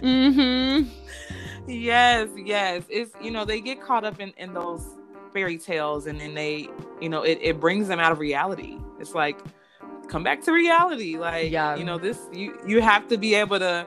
mm-hmm 0.00 0.88
yes, 1.66 2.28
yes. 2.36 2.84
It's 2.88 3.12
you 3.22 3.30
know, 3.30 3.44
they 3.44 3.60
get 3.60 3.80
caught 3.80 4.04
up 4.04 4.20
in, 4.20 4.32
in 4.36 4.54
those 4.54 4.84
fairy 5.32 5.58
tales 5.58 6.06
and 6.06 6.20
then 6.20 6.34
they, 6.34 6.68
you 7.00 7.08
know, 7.08 7.22
it, 7.22 7.38
it 7.42 7.60
brings 7.60 7.88
them 7.88 8.00
out 8.00 8.12
of 8.12 8.18
reality. 8.18 8.78
It's 8.98 9.14
like 9.14 9.38
come 10.08 10.22
back 10.22 10.42
to 10.44 10.52
reality. 10.52 11.18
Like 11.18 11.50
yeah. 11.50 11.76
you 11.76 11.84
know, 11.84 11.98
this 11.98 12.20
you 12.32 12.58
you 12.66 12.80
have 12.80 13.08
to 13.08 13.18
be 13.18 13.34
able 13.34 13.58
to 13.58 13.86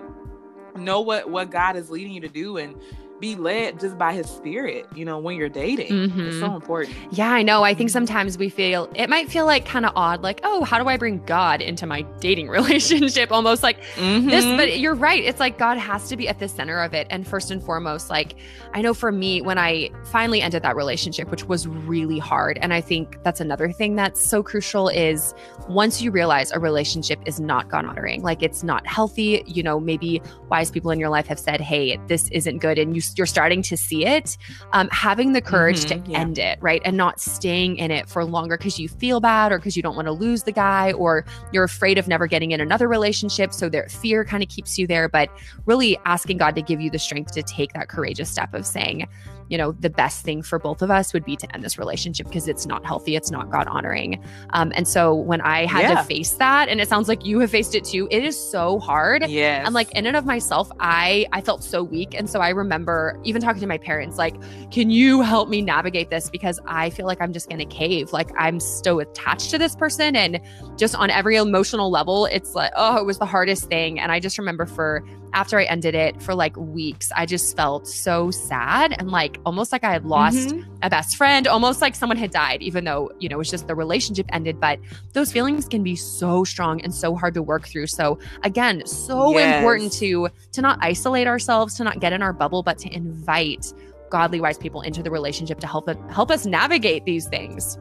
know 0.78 1.02
what 1.02 1.30
what 1.30 1.50
God 1.50 1.76
is 1.76 1.90
leading 1.90 2.14
you 2.14 2.22
to 2.22 2.30
do 2.30 2.58
and 2.58 2.76
be 3.20 3.36
led 3.36 3.80
just 3.80 3.98
by 3.98 4.14
his 4.14 4.28
spirit, 4.28 4.88
you 4.96 5.06
know, 5.06 5.20
when 5.20 5.36
you're 5.36 5.50
dating. 5.50 5.92
Mm-hmm. 5.92 6.20
It's 6.22 6.40
so 6.40 6.46
mm-hmm. 6.46 6.56
important. 6.56 6.96
Yeah, 7.12 7.32
I 7.32 7.44
know. 7.44 7.64
I 7.64 7.74
think 7.74 7.90
sometimes 7.90 8.38
we 8.38 8.50
feel 8.50 8.90
it 8.96 9.10
might 9.10 9.30
feel 9.30 9.46
like 9.46 9.66
kind 9.66 9.86
of 9.86 9.92
odd, 9.96 10.22
like, 10.22 10.40
oh, 10.44 10.64
how 10.64 10.82
do 10.82 10.88
I 10.88 10.98
bring 10.98 11.24
God 11.26 11.62
into 11.62 11.86
my 11.86 12.02
dating 12.20 12.48
relationship? 12.50 13.32
Almost 13.32 13.64
like 13.64 13.82
mm-hmm. 13.96 14.30
this, 14.30 14.46
but 14.46 14.80
you're 14.80 14.96
right. 14.96 15.24
It's 15.24 15.40
like 15.40 15.58
God 15.58 15.78
has 15.78 16.08
to 16.10 16.18
be 16.18 16.28
at 16.28 16.40
the 16.40 16.48
center 16.48 16.82
of 16.82 16.94
it. 16.94 17.08
And 17.10 17.28
first 17.28 17.52
and 17.52 17.64
foremost, 17.64 18.10
like, 18.10 18.36
I 18.74 18.82
know 18.82 18.94
for 18.94 19.12
me, 19.12 19.42
when 19.42 19.58
I 19.58 19.90
finally 20.06 20.42
ended 20.42 20.64
that 20.64 20.76
relationship, 20.76 21.30
which 21.30 21.46
was 21.46 21.68
really 21.68 22.20
hard, 22.20 22.58
and 22.62 22.74
I 22.74 22.82
think 22.82 23.22
that's 23.24 23.42
another 23.42 23.72
thing 23.72 23.96
that's 23.96 24.22
so 24.22 24.42
crucial 24.44 24.90
is 24.90 25.34
once 25.68 26.02
you 26.02 26.12
realize 26.12 26.52
a 26.52 26.60
relationship 26.60 27.20
is 27.26 27.40
not 27.40 27.70
God 27.70 27.86
honoring, 27.86 28.22
like 28.22 28.42
it's 28.42 28.64
not 28.64 28.86
healthy, 28.88 29.44
you 29.46 29.64
know, 29.64 29.80
maybe 29.80 30.22
wise 30.50 30.72
people 30.72 30.92
in 30.92 31.00
your 31.00 31.10
life 31.10 31.28
have 31.28 31.40
said, 31.40 31.62
hey, 31.62 31.98
this 32.08 32.30
isn't 32.30 32.60
good. 32.60 32.78
And 32.78 32.96
you 32.96 33.02
you're 33.18 33.28
starting 33.28 33.62
to 33.64 33.78
see 33.78 34.06
it, 34.06 34.38
um, 34.74 34.90
having 34.92 35.34
the 35.34 35.42
courage 35.42 35.86
mm-hmm, 35.86 36.04
to 36.04 36.12
yeah. 36.12 36.20
end 36.20 36.38
it, 36.38 36.58
right? 36.62 36.82
And 36.86 36.98
not 36.98 37.20
staying 37.20 37.78
in 37.78 37.92
it 37.92 38.08
for 38.08 38.24
longer 38.26 38.58
because 38.58 38.80
you 38.80 38.88
feel 38.88 39.20
bad 39.20 39.52
or 39.52 39.58
because 39.58 39.76
you 39.76 39.84
don't 39.84 39.96
want 39.96 40.08
to 40.08 40.12
lose 40.12 40.44
the 40.44 40.52
guy 40.52 40.92
or 40.94 41.26
you're 41.52 41.64
afraid 41.64 41.98
of 41.98 42.08
never 42.08 42.28
getting 42.28 42.52
in 42.52 42.62
another 42.62 42.88
relationship. 42.88 43.54
So 43.54 43.70
their 43.70 43.88
fear 43.90 44.24
kind 44.24 44.44
of 44.44 44.50
keeps 44.50 44.78
you 44.78 44.88
there. 44.88 45.10
But 45.10 45.30
really 45.66 45.98
asking 46.06 46.38
God 46.38 46.56
to 46.56 46.62
give 46.62 46.82
you 46.82 46.90
the 46.90 47.00
strength 47.00 47.32
to 47.34 47.44
take 47.44 47.74
that 47.74 47.90
courageous 47.90 48.30
step 48.30 48.54
of 48.54 48.66
saying, 48.66 49.08
you 49.50 49.58
know, 49.58 49.72
the 49.74 49.90
best 49.90 50.24
thing 50.24 50.42
for 50.42 50.60
both 50.60 50.82
of 50.82 50.92
us 50.92 51.12
would 51.14 51.26
be 51.26 51.36
to 51.36 51.54
end 51.54 51.64
this 51.64 51.78
relationship 51.78 52.28
because 52.28 52.48
it's 52.48 52.66
not 52.66 52.86
healthy, 52.86 53.16
it's 53.16 53.32
not 53.32 53.50
God 53.50 53.68
honoring. 53.68 54.24
Um, 54.52 54.72
and 54.76 54.88
so 54.88 55.16
when 55.16 55.42
I 55.42 55.66
had 55.66 55.82
yeah. 55.82 55.96
to 55.96 56.04
face 56.04 56.34
that, 56.34 56.70
and 56.70 56.80
it 56.80 56.88
sounds 56.88 57.08
like 57.08 57.26
you 57.26 57.40
have 57.40 57.50
faced 57.50 57.76
it 57.76 57.84
too, 57.84 58.08
it 58.12 58.24
is 58.24 58.40
so 58.40 58.80
hard. 58.80 59.28
Yeah. 59.28 59.64
And 59.66 59.74
like 59.74 59.92
in 59.92 60.06
and 60.06 60.16
of 60.16 60.26
myself, 60.26 60.72
I 60.80 61.26
I 61.32 61.42
felt 61.42 61.64
so 61.64 61.84
weak, 61.84 62.14
and 62.14 62.30
so 62.30 62.40
I 62.40 62.50
remember 62.50 63.20
even 63.24 63.42
talking 63.42 63.62
to 63.62 63.68
my 63.68 63.78
parents, 63.78 64.18
like, 64.18 64.36
can 64.72 64.90
you 64.90 65.22
help 65.22 65.50
me 65.50 65.62
navigate 65.62 66.10
this 66.10 66.30
because 66.30 66.60
I 66.66 66.92
feel 66.92 67.06
like 67.06 67.22
I'm 67.22 67.34
just 67.34 67.50
gonna 67.50 67.66
cave. 67.66 68.14
Like 68.14 68.30
I'm 68.38 68.60
so 68.60 69.00
attached 69.00 69.50
to 69.52 69.58
this 69.58 69.76
person, 69.76 70.16
and 70.16 70.40
just 70.78 70.96
on 70.96 71.10
every 71.10 71.36
emotional 71.38 71.90
level, 71.90 72.26
it's 72.28 72.54
like, 72.54 72.72
oh, 72.76 72.98
it 72.98 73.06
was 73.06 73.18
the 73.18 73.26
hardest 73.26 73.68
thing. 73.68 74.00
And 74.00 74.12
I 74.12 74.20
just 74.20 74.38
remember 74.38 74.66
for 74.66 75.04
after 75.34 75.60
I 75.60 75.64
ended 75.66 75.96
it 75.96 76.22
for 76.22 76.34
like 76.34 76.56
weeks, 76.58 77.12
I 77.16 77.26
just 77.26 77.56
felt 77.56 77.88
so 77.88 78.32
sad 78.32 78.96
and 78.98 79.10
like 79.10 79.40
almost 79.46 79.72
like 79.72 79.84
I 79.84 79.92
had 79.92 80.06
lost 80.06 80.50
mm-hmm. 80.50 80.72
a 80.82 80.90
best 80.90 81.16
friend, 81.16 81.48
almost 81.48 81.82
like 81.82 81.96
someone 81.96 82.18
had 82.18 82.32
died, 82.32 82.62
even 82.62 82.84
though, 82.84 83.12
you 83.20 83.30
know, 83.30 83.36
it 83.36 83.40
was 83.40 83.50
just 83.50 83.68
the 83.68 83.76
relationship 83.76 84.26
ended. 84.32 84.60
But 84.60 84.80
those 85.14 85.32
feelings 85.32 85.68
can 85.68 85.84
be 85.84 85.96
so 85.96 86.44
strong 86.44 86.82
and 86.82 86.94
so 86.94 87.16
hard 87.16 87.34
to 87.36 87.42
work 87.42 87.68
through. 87.68 87.88
So 87.88 88.20
again, 88.44 88.86
so 88.86 89.32
yes. 89.38 89.58
important 89.58 89.94
to 89.94 90.30
to 90.54 90.62
not 90.62 90.80
isolate 90.82 91.28
ourselves, 91.28 91.76
to 91.76 91.84
not 91.84 92.00
get 92.00 92.14
in 92.14 92.22
our 92.22 92.34
bubble, 92.34 92.64
but 92.64 92.78
to 92.80 92.94
invite 92.94 93.74
godly 94.10 94.42
wise 94.42 94.58
people 94.58 94.82
into 94.82 95.04
the 95.04 95.12
relationship 95.12 95.60
to 95.60 95.68
help 95.68 95.88
help 96.12 96.32
us 96.32 96.46
navigate 96.46 97.06
these 97.06 97.28
things. 97.28 97.78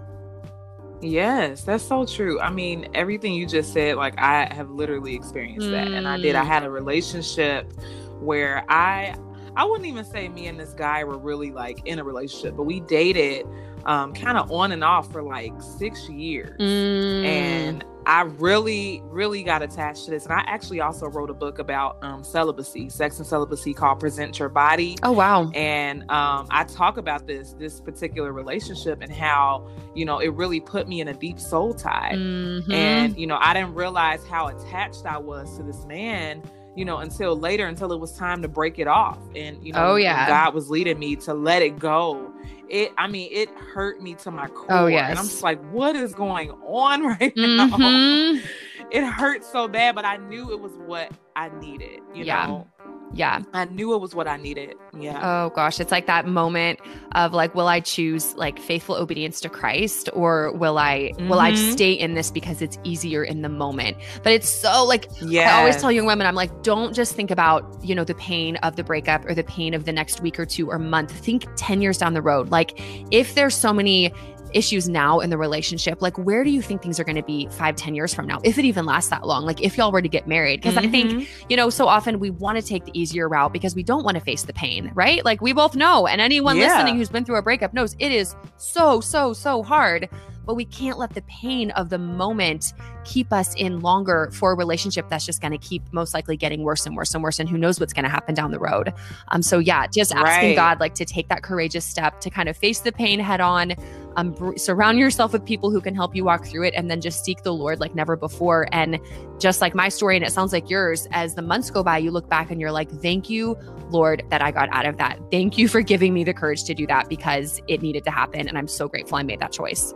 Yes, 1.00 1.62
that's 1.62 1.84
so 1.84 2.04
true. 2.04 2.40
I 2.40 2.50
mean, 2.50 2.88
everything 2.94 3.34
you 3.34 3.46
just 3.46 3.72
said, 3.72 3.96
like 3.96 4.18
I 4.18 4.52
have 4.52 4.70
literally 4.70 5.14
experienced 5.14 5.66
mm. 5.66 5.70
that. 5.70 5.88
And 5.88 6.08
I 6.08 6.16
did. 6.16 6.34
I 6.34 6.44
had 6.44 6.64
a 6.64 6.70
relationship 6.70 7.72
where 8.20 8.64
I 8.68 9.14
I 9.56 9.64
wouldn't 9.64 9.88
even 9.88 10.04
say 10.04 10.28
me 10.28 10.46
and 10.46 10.58
this 10.58 10.74
guy 10.74 11.04
were 11.04 11.18
really 11.18 11.50
like 11.50 11.84
in 11.84 11.98
a 11.98 12.04
relationship, 12.04 12.56
but 12.56 12.64
we 12.64 12.80
dated 12.80 13.46
um, 13.88 14.12
kind 14.12 14.36
of 14.36 14.52
on 14.52 14.70
and 14.70 14.84
off 14.84 15.10
for 15.10 15.22
like 15.22 15.52
six 15.60 16.08
years. 16.10 16.60
Mm. 16.60 17.24
And 17.24 17.84
I 18.04 18.22
really, 18.22 19.02
really 19.06 19.42
got 19.42 19.62
attached 19.62 20.04
to 20.04 20.10
this. 20.10 20.24
And 20.24 20.34
I 20.34 20.44
actually 20.46 20.80
also 20.80 21.06
wrote 21.06 21.30
a 21.30 21.34
book 21.34 21.58
about 21.58 22.02
um, 22.02 22.22
celibacy, 22.22 22.90
sex 22.90 23.18
and 23.18 23.26
celibacy 23.26 23.72
called 23.72 23.98
Present 23.98 24.38
Your 24.38 24.50
Body. 24.50 24.96
Oh, 25.02 25.12
wow. 25.12 25.50
And 25.54 26.02
um, 26.10 26.46
I 26.50 26.64
talk 26.64 26.98
about 26.98 27.26
this, 27.26 27.54
this 27.54 27.80
particular 27.80 28.32
relationship 28.32 29.00
and 29.00 29.12
how, 29.12 29.66
you 29.94 30.04
know, 30.04 30.18
it 30.18 30.34
really 30.34 30.60
put 30.60 30.86
me 30.86 31.00
in 31.00 31.08
a 31.08 31.14
deep 31.14 31.40
soul 31.40 31.72
tie. 31.72 32.12
Mm-hmm. 32.14 32.70
And, 32.70 33.18
you 33.18 33.26
know, 33.26 33.38
I 33.40 33.54
didn't 33.54 33.74
realize 33.74 34.24
how 34.26 34.48
attached 34.48 35.06
I 35.06 35.16
was 35.16 35.56
to 35.56 35.62
this 35.62 35.84
man 35.86 36.42
you 36.78 36.84
know, 36.84 36.98
until 36.98 37.36
later, 37.36 37.66
until 37.66 37.92
it 37.92 37.98
was 37.98 38.12
time 38.12 38.40
to 38.40 38.46
break 38.46 38.78
it 38.78 38.86
off. 38.86 39.18
And, 39.34 39.60
you 39.66 39.72
know, 39.72 39.92
oh, 39.92 39.96
yeah. 39.96 40.28
God 40.28 40.54
was 40.54 40.70
leading 40.70 40.96
me 40.96 41.16
to 41.16 41.34
let 41.34 41.60
it 41.60 41.76
go. 41.76 42.32
It, 42.68 42.92
I 42.96 43.08
mean, 43.08 43.28
it 43.32 43.50
hurt 43.50 44.00
me 44.00 44.14
to 44.14 44.30
my 44.30 44.46
core. 44.46 44.66
Oh, 44.70 44.86
yes. 44.86 45.10
And 45.10 45.18
I'm 45.18 45.24
just 45.24 45.42
like, 45.42 45.60
what 45.72 45.96
is 45.96 46.14
going 46.14 46.52
on 46.52 47.02
right 47.04 47.36
now? 47.36 47.66
Mm-hmm. 47.66 48.46
It 48.92 49.04
hurt 49.04 49.44
so 49.44 49.66
bad, 49.66 49.96
but 49.96 50.04
I 50.04 50.18
knew 50.18 50.52
it 50.52 50.60
was 50.60 50.72
what 50.86 51.10
I 51.34 51.48
needed, 51.58 52.00
you 52.14 52.24
yeah. 52.24 52.46
know? 52.46 52.68
Yeah. 53.12 53.42
I 53.52 53.64
knew 53.66 53.94
it 53.94 54.00
was 54.00 54.14
what 54.14 54.28
I 54.28 54.36
needed. 54.36 54.74
Yeah. 54.98 55.20
Oh 55.22 55.50
gosh, 55.50 55.80
it's 55.80 55.90
like 55.90 56.06
that 56.06 56.26
moment 56.26 56.80
of 57.12 57.32
like 57.32 57.54
will 57.54 57.68
I 57.68 57.80
choose 57.80 58.34
like 58.34 58.58
faithful 58.58 58.94
obedience 58.94 59.40
to 59.40 59.48
Christ 59.48 60.08
or 60.12 60.52
will 60.52 60.78
I 60.78 61.12
mm-hmm. 61.14 61.28
will 61.28 61.40
I 61.40 61.52
mm-hmm. 61.52 61.72
stay 61.72 61.92
in 61.92 62.14
this 62.14 62.30
because 62.30 62.60
it's 62.62 62.78
easier 62.84 63.24
in 63.24 63.42
the 63.42 63.48
moment. 63.48 63.96
But 64.22 64.32
it's 64.32 64.48
so 64.48 64.84
like 64.84 65.08
yeah. 65.20 65.56
I 65.56 65.60
always 65.60 65.76
tell 65.76 65.90
young 65.90 66.06
women 66.06 66.26
I'm 66.26 66.34
like 66.34 66.62
don't 66.62 66.94
just 66.94 67.14
think 67.14 67.30
about, 67.30 67.64
you 67.82 67.94
know, 67.94 68.04
the 68.04 68.14
pain 68.14 68.56
of 68.56 68.76
the 68.76 68.84
breakup 68.84 69.24
or 69.24 69.34
the 69.34 69.44
pain 69.44 69.74
of 69.74 69.84
the 69.84 69.92
next 69.92 70.20
week 70.20 70.38
or 70.38 70.46
two 70.46 70.70
or 70.70 70.78
month. 70.78 71.10
Think 71.10 71.46
10 71.56 71.80
years 71.80 71.98
down 71.98 72.14
the 72.14 72.22
road. 72.22 72.50
Like 72.50 72.80
if 73.10 73.34
there's 73.34 73.54
so 73.54 73.72
many 73.72 74.12
issues 74.52 74.88
now 74.88 75.20
in 75.20 75.30
the 75.30 75.38
relationship 75.38 76.00
like 76.00 76.16
where 76.18 76.44
do 76.44 76.50
you 76.50 76.62
think 76.62 76.82
things 76.82 76.98
are 76.98 77.04
going 77.04 77.16
to 77.16 77.22
be 77.22 77.46
five 77.48 77.76
ten 77.76 77.94
years 77.94 78.14
from 78.14 78.26
now 78.26 78.38
if 78.44 78.58
it 78.58 78.64
even 78.64 78.84
lasts 78.84 79.10
that 79.10 79.26
long 79.26 79.44
like 79.44 79.62
if 79.62 79.76
y'all 79.76 79.92
were 79.92 80.02
to 80.02 80.08
get 80.08 80.26
married 80.26 80.60
because 80.60 80.74
mm-hmm. 80.74 80.86
i 80.86 80.90
think 80.90 81.10
mm-hmm. 81.10 81.46
you 81.48 81.56
know 81.56 81.70
so 81.70 81.86
often 81.86 82.18
we 82.18 82.30
want 82.30 82.58
to 82.58 82.64
take 82.64 82.84
the 82.84 82.98
easier 82.98 83.28
route 83.28 83.52
because 83.52 83.74
we 83.74 83.82
don't 83.82 84.04
want 84.04 84.16
to 84.16 84.22
face 84.22 84.42
the 84.42 84.52
pain 84.52 84.90
right 84.94 85.24
like 85.24 85.40
we 85.40 85.52
both 85.52 85.76
know 85.76 86.06
and 86.06 86.20
anyone 86.20 86.56
yeah. 86.56 86.74
listening 86.74 86.96
who's 86.96 87.08
been 87.08 87.24
through 87.24 87.36
a 87.36 87.42
breakup 87.42 87.72
knows 87.74 87.94
it 87.98 88.12
is 88.12 88.34
so 88.56 89.00
so 89.00 89.32
so 89.32 89.62
hard 89.62 90.08
but 90.48 90.54
we 90.54 90.64
can't 90.64 90.98
let 90.98 91.12
the 91.12 91.20
pain 91.22 91.70
of 91.72 91.90
the 91.90 91.98
moment 91.98 92.72
keep 93.04 93.34
us 93.34 93.54
in 93.56 93.80
longer 93.80 94.30
for 94.32 94.52
a 94.52 94.54
relationship 94.54 95.06
that's 95.10 95.26
just 95.26 95.42
going 95.42 95.52
to 95.52 95.58
keep 95.58 95.82
most 95.92 96.14
likely 96.14 96.38
getting 96.38 96.62
worse 96.62 96.86
and 96.86 96.96
worse 96.96 97.12
and 97.14 97.22
worse 97.22 97.38
and 97.38 97.50
who 97.50 97.58
knows 97.58 97.78
what's 97.78 97.92
going 97.92 98.04
to 98.04 98.08
happen 98.08 98.34
down 98.34 98.50
the 98.50 98.58
road 98.58 98.92
um 99.28 99.42
so 99.42 99.58
yeah 99.58 99.86
just 99.86 100.10
asking 100.10 100.48
right. 100.48 100.56
god 100.56 100.80
like 100.80 100.94
to 100.94 101.04
take 101.04 101.28
that 101.28 101.42
courageous 101.42 101.84
step 101.84 102.18
to 102.20 102.30
kind 102.30 102.48
of 102.48 102.56
face 102.56 102.80
the 102.80 102.90
pain 102.90 103.20
head 103.20 103.42
on 103.42 103.74
um 104.18 104.32
br- 104.32 104.56
surround 104.56 104.98
yourself 104.98 105.32
with 105.32 105.44
people 105.44 105.70
who 105.70 105.80
can 105.80 105.94
help 105.94 106.14
you 106.14 106.24
walk 106.24 106.44
through 106.44 106.64
it 106.64 106.74
and 106.74 106.90
then 106.90 107.00
just 107.00 107.24
seek 107.24 107.42
the 107.42 107.54
lord 107.54 107.80
like 107.80 107.94
never 107.94 108.16
before 108.16 108.68
and 108.72 108.98
just 109.38 109.60
like 109.60 109.74
my 109.74 109.88
story 109.88 110.16
and 110.16 110.24
it 110.24 110.32
sounds 110.32 110.52
like 110.52 110.68
yours 110.68 111.06
as 111.12 111.34
the 111.34 111.42
months 111.42 111.70
go 111.70 111.82
by 111.82 111.96
you 111.96 112.10
look 112.10 112.28
back 112.28 112.50
and 112.50 112.60
you're 112.60 112.72
like 112.72 112.90
thank 113.00 113.30
you 113.30 113.56
lord 113.90 114.22
that 114.28 114.42
i 114.42 114.50
got 114.50 114.68
out 114.72 114.84
of 114.84 114.96
that 114.98 115.18
thank 115.30 115.56
you 115.56 115.68
for 115.68 115.80
giving 115.80 116.12
me 116.12 116.24
the 116.24 116.34
courage 116.34 116.64
to 116.64 116.74
do 116.74 116.86
that 116.86 117.08
because 117.08 117.62
it 117.68 117.80
needed 117.80 118.04
to 118.04 118.10
happen 118.10 118.48
and 118.48 118.58
i'm 118.58 118.68
so 118.68 118.88
grateful 118.88 119.16
i 119.16 119.22
made 119.22 119.40
that 119.40 119.52
choice 119.52 119.94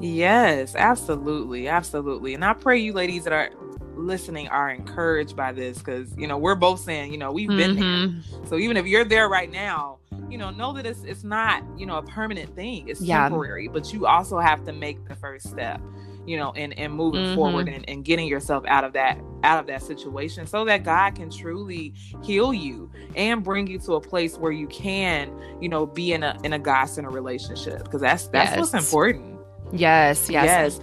Yes, 0.00 0.74
absolutely. 0.74 1.68
Absolutely. 1.68 2.34
And 2.34 2.44
I 2.44 2.52
pray 2.52 2.78
you 2.78 2.92
ladies 2.92 3.24
that 3.24 3.32
are 3.32 3.50
listening 3.96 4.48
are 4.48 4.70
encouraged 4.70 5.36
by 5.36 5.52
this 5.52 5.78
because, 5.78 6.16
you 6.16 6.26
know, 6.26 6.38
we're 6.38 6.54
both 6.54 6.80
saying, 6.80 7.12
you 7.12 7.18
know, 7.18 7.32
we've 7.32 7.48
been 7.48 7.76
mm-hmm. 7.76 8.20
there. 8.40 8.48
So 8.48 8.56
even 8.56 8.76
if 8.76 8.86
you're 8.86 9.04
there 9.04 9.28
right 9.28 9.50
now, 9.50 9.98
you 10.28 10.38
know, 10.38 10.50
know 10.50 10.72
that 10.72 10.86
it's 10.86 11.04
it's 11.04 11.24
not, 11.24 11.62
you 11.76 11.86
know, 11.86 11.98
a 11.98 12.02
permanent 12.02 12.54
thing. 12.54 12.88
It's 12.88 13.00
yeah. 13.00 13.22
temporary, 13.22 13.68
but 13.68 13.92
you 13.92 14.06
also 14.06 14.38
have 14.38 14.64
to 14.64 14.72
make 14.72 15.06
the 15.06 15.14
first 15.14 15.48
step, 15.48 15.80
you 16.26 16.36
know, 16.36 16.52
and 16.52 16.76
and 16.78 16.92
moving 16.92 17.22
mm-hmm. 17.22 17.34
forward 17.34 17.68
and, 17.68 17.88
and 17.88 18.04
getting 18.04 18.26
yourself 18.26 18.64
out 18.66 18.84
of 18.84 18.92
that 18.94 19.18
out 19.42 19.60
of 19.60 19.66
that 19.66 19.82
situation 19.82 20.46
so 20.46 20.64
that 20.64 20.82
God 20.82 21.14
can 21.14 21.30
truly 21.30 21.94
heal 22.22 22.54
you 22.54 22.90
and 23.14 23.44
bring 23.44 23.66
you 23.66 23.78
to 23.80 23.94
a 23.94 24.00
place 24.00 24.36
where 24.36 24.52
you 24.52 24.66
can, 24.66 25.30
you 25.60 25.68
know, 25.68 25.86
be 25.86 26.12
in 26.12 26.22
a 26.22 26.38
in 26.42 26.52
a 26.52 26.58
God 26.58 26.86
centered 26.86 27.12
relationship. 27.12 27.84
Because 27.84 28.00
that's 28.00 28.26
that's 28.28 28.52
yes. 28.52 28.58
what's 28.58 28.74
important. 28.74 29.38
Yes, 29.72 30.28
yes. 30.30 30.78
Yes. 30.78 30.80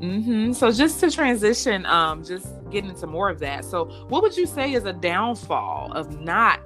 Mm-hmm. 0.00 0.52
So 0.52 0.72
just 0.72 1.00
to 1.00 1.10
transition, 1.10 1.86
um, 1.86 2.24
just 2.24 2.48
getting 2.70 2.90
into 2.90 3.06
more 3.06 3.28
of 3.28 3.38
that. 3.40 3.64
So 3.64 3.86
what 4.08 4.22
would 4.22 4.36
you 4.36 4.46
say 4.46 4.72
is 4.72 4.84
a 4.84 4.92
downfall 4.92 5.92
of 5.92 6.20
not 6.20 6.60